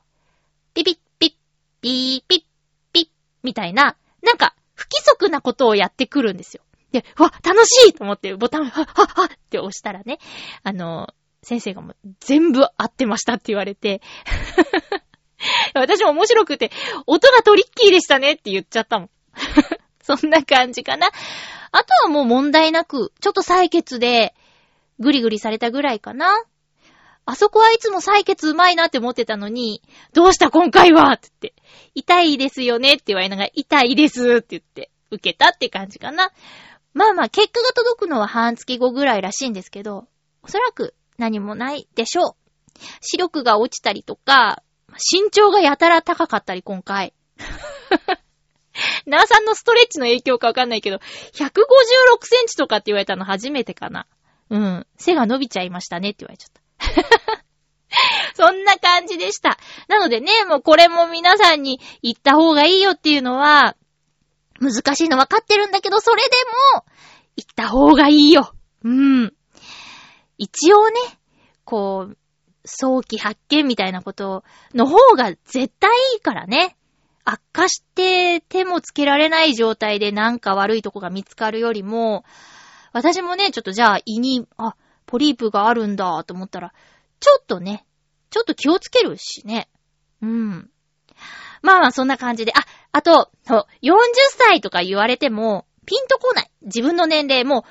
[0.73, 1.33] ピピッピッ、
[1.81, 2.43] ピーピッ、
[2.91, 3.07] ピッ、
[3.43, 6.63] みたいな、なんか、不規則なことをやってくるんですよ。
[6.91, 10.19] で、わ、楽しいと思ってボタン、はっはっはって押したらね、
[10.63, 14.01] あの、先生がもう全部合ってましたって言われて、
[15.73, 16.71] 私も面白くて、
[17.05, 19.09] 音がトリッキーでしたねって言っちゃったもん。
[20.03, 21.07] そんな感じかな。
[21.71, 24.35] あとはもう問題なく、ちょっと採血で、
[24.99, 26.43] グリグリされたぐらいかな。
[27.25, 29.81] あそこはいつも採血うまいなって思ってたのに、
[30.13, 31.61] どうした今回はって言って、
[31.95, 36.31] 痛いですよねって言われながら、痛いですって言って、受けたって感じかな。
[36.93, 40.07] まあまあ、結果が届くのは半月後ぐらいらしいんですけど、
[40.43, 42.35] おそらく何もないでしょう。
[43.01, 44.61] 視力が落ちたりとか、
[44.93, 47.13] 身長がやたら高かったり今回。
[49.05, 51.01] なーさんのストレッチの影響かわかんないけど、156
[52.23, 54.07] センチとかって言われたの初めてかな。
[54.49, 54.87] うん。
[54.97, 57.43] 背が伸びちゃいましたねって言われちゃった。
[58.35, 59.57] そんな感じでした。
[59.87, 63.75] なのでね、もうこれも皆さんに言った方がいいよっていうのは、
[64.59, 66.29] 難しいの分かってるんだけど、それで
[66.75, 66.85] も、
[67.35, 68.53] 言った方がいいよ。
[68.83, 69.33] うん。
[70.37, 70.99] 一応ね、
[71.65, 72.17] こう、
[72.65, 74.43] 早期発見みたいなこと
[74.73, 76.77] の方が絶対いいからね。
[77.25, 82.25] 悪化して手もつけられない状態でなんか悪いとこが見つかるよりも、
[82.91, 86.73] 私もね、ちょっとじゃあ胃に、あ、ポリープがあるんだと思ったら、
[87.19, 87.85] ちょっとね、
[88.29, 89.69] ちょっと気をつけるしね。
[90.21, 90.69] うん。
[91.61, 92.53] まあまあそんな感じで。
[92.53, 93.59] あ、あと、40
[94.37, 96.51] 歳とか言われても、ピンとこない。
[96.63, 97.65] 自分の年齢も、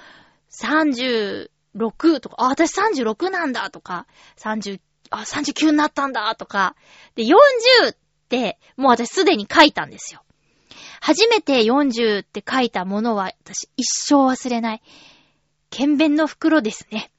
[0.51, 4.06] 30 36とか、あ、私36なんだとか、
[4.38, 6.74] 30、あ、39になったんだとか。
[7.14, 7.36] で、40
[7.92, 7.96] っ
[8.28, 10.22] て、もう私すでに書いたんですよ。
[11.00, 14.82] 初めて40って書いたものは、私一生忘れない。
[15.70, 17.10] 剣弁の袋ですね。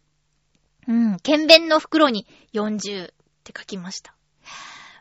[0.88, 4.16] うん、剣弁の袋に40って書きました。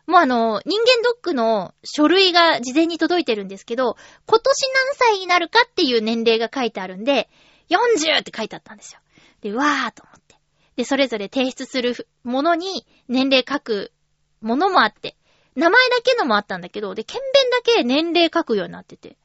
[0.06, 3.96] もうあの、人間ドックの書類が事前に届いてるんですけど、
[4.26, 7.28] 今年何歳になるかっていう年齢が書いてあるんで、
[7.70, 9.00] 40って書いてあったんですよ。
[9.42, 10.36] で、わーと思って。
[10.76, 13.92] で、それぞれ提出するものに年齢書く
[14.40, 15.16] ものもあって、
[15.54, 19.16] 名前だけのもあったんだけど、で、剣弁だけ年齢書くようになってて。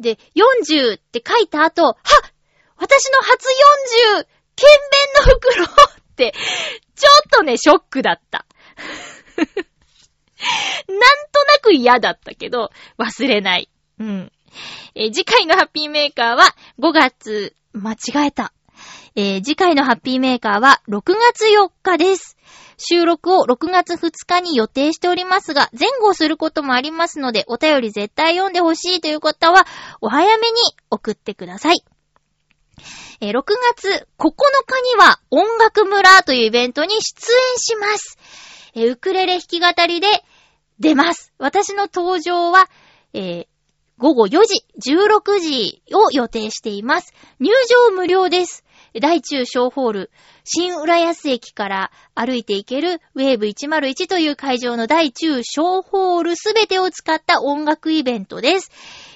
[0.00, 1.96] で、40って書いた後、はっ
[2.78, 3.46] 私の初
[4.18, 4.26] 40!
[4.56, 5.68] 剣弁の袋っ
[6.16, 6.32] て、
[6.94, 8.46] ちょっとね、ショックだった。
[9.36, 10.98] なん
[11.32, 13.70] となく嫌だったけど、忘れない。
[13.98, 14.32] うん。
[14.94, 18.52] え次回のハッピーメーカーは5月、間違えた。
[19.14, 21.02] えー次回のハッピーメーカーは6
[21.32, 22.36] 月4日です。
[22.78, 29.66] 収録を6月2日に予定しておりますが、前後することもありますので、お便り絶対読んでほしいという方は、
[30.00, 30.54] お早めに
[30.90, 31.84] 送ってください。
[33.20, 33.44] えー6
[33.76, 34.30] 月9
[34.66, 38.18] 日には音楽村というイベントに出演します。
[38.74, 40.08] えーウクレレ弾き語りで
[40.78, 41.32] 出ます。
[41.38, 42.68] 私の登場は、
[43.14, 43.46] えー
[43.98, 47.14] 午後4時、16時を予定しています。
[47.40, 47.50] 入
[47.88, 48.62] 場無料です。
[49.00, 50.10] 大中小ホール、
[50.44, 58.70] 新浦安駅から歩いていけるウェーブ101という会場の大中小ホールすべてを使った音楽イベントです。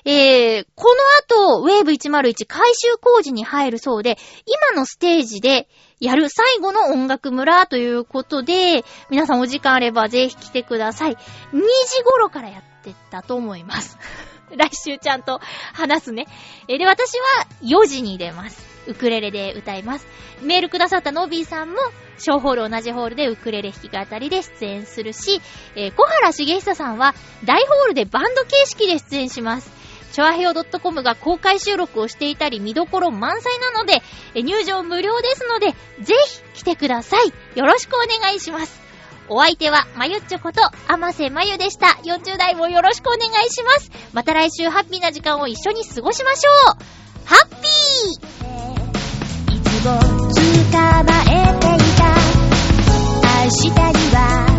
[0.05, 0.95] えー、こ
[1.39, 5.68] の後、ウェーブ101改修工事に入るそうで、今のステージで
[6.01, 11.12] やる最後の音楽村ということで、皆さんお時間あればぜひ来てください。
[11.12, 13.99] 2時頃からやってたと思います。
[14.57, 15.41] 来週ちゃんと
[15.74, 16.26] 話すね。
[16.66, 18.69] えーで、私は4時に出ます。
[18.87, 20.07] ウクレレで歌います。
[20.43, 21.76] メールくださったノビーさんも、
[22.18, 25.41] 小ホール同じホールでウクレレ弾き語りで出演するし、
[25.76, 27.14] えー小原茂久さんは
[27.45, 29.70] 大ホールでバンド形式で出演します。
[30.12, 34.03] チョアヘオ .com が公開収録をしていたり見どころ満載なので、
[34.35, 35.68] え入場無料ですので、
[36.01, 36.14] ぜ
[36.55, 37.59] ひ来てください。
[37.59, 38.81] よろしくお願いします。
[39.28, 41.99] お相手は、まゆっちょこと、あませまゆでした。
[42.03, 43.91] 40代もよろしくお願いします。
[44.12, 48.69] また来週ハッピーな時間を一緒に過ごしましょうハッピー
[49.87, 52.05] を捕まえていた。
[53.45, 54.49] 明日には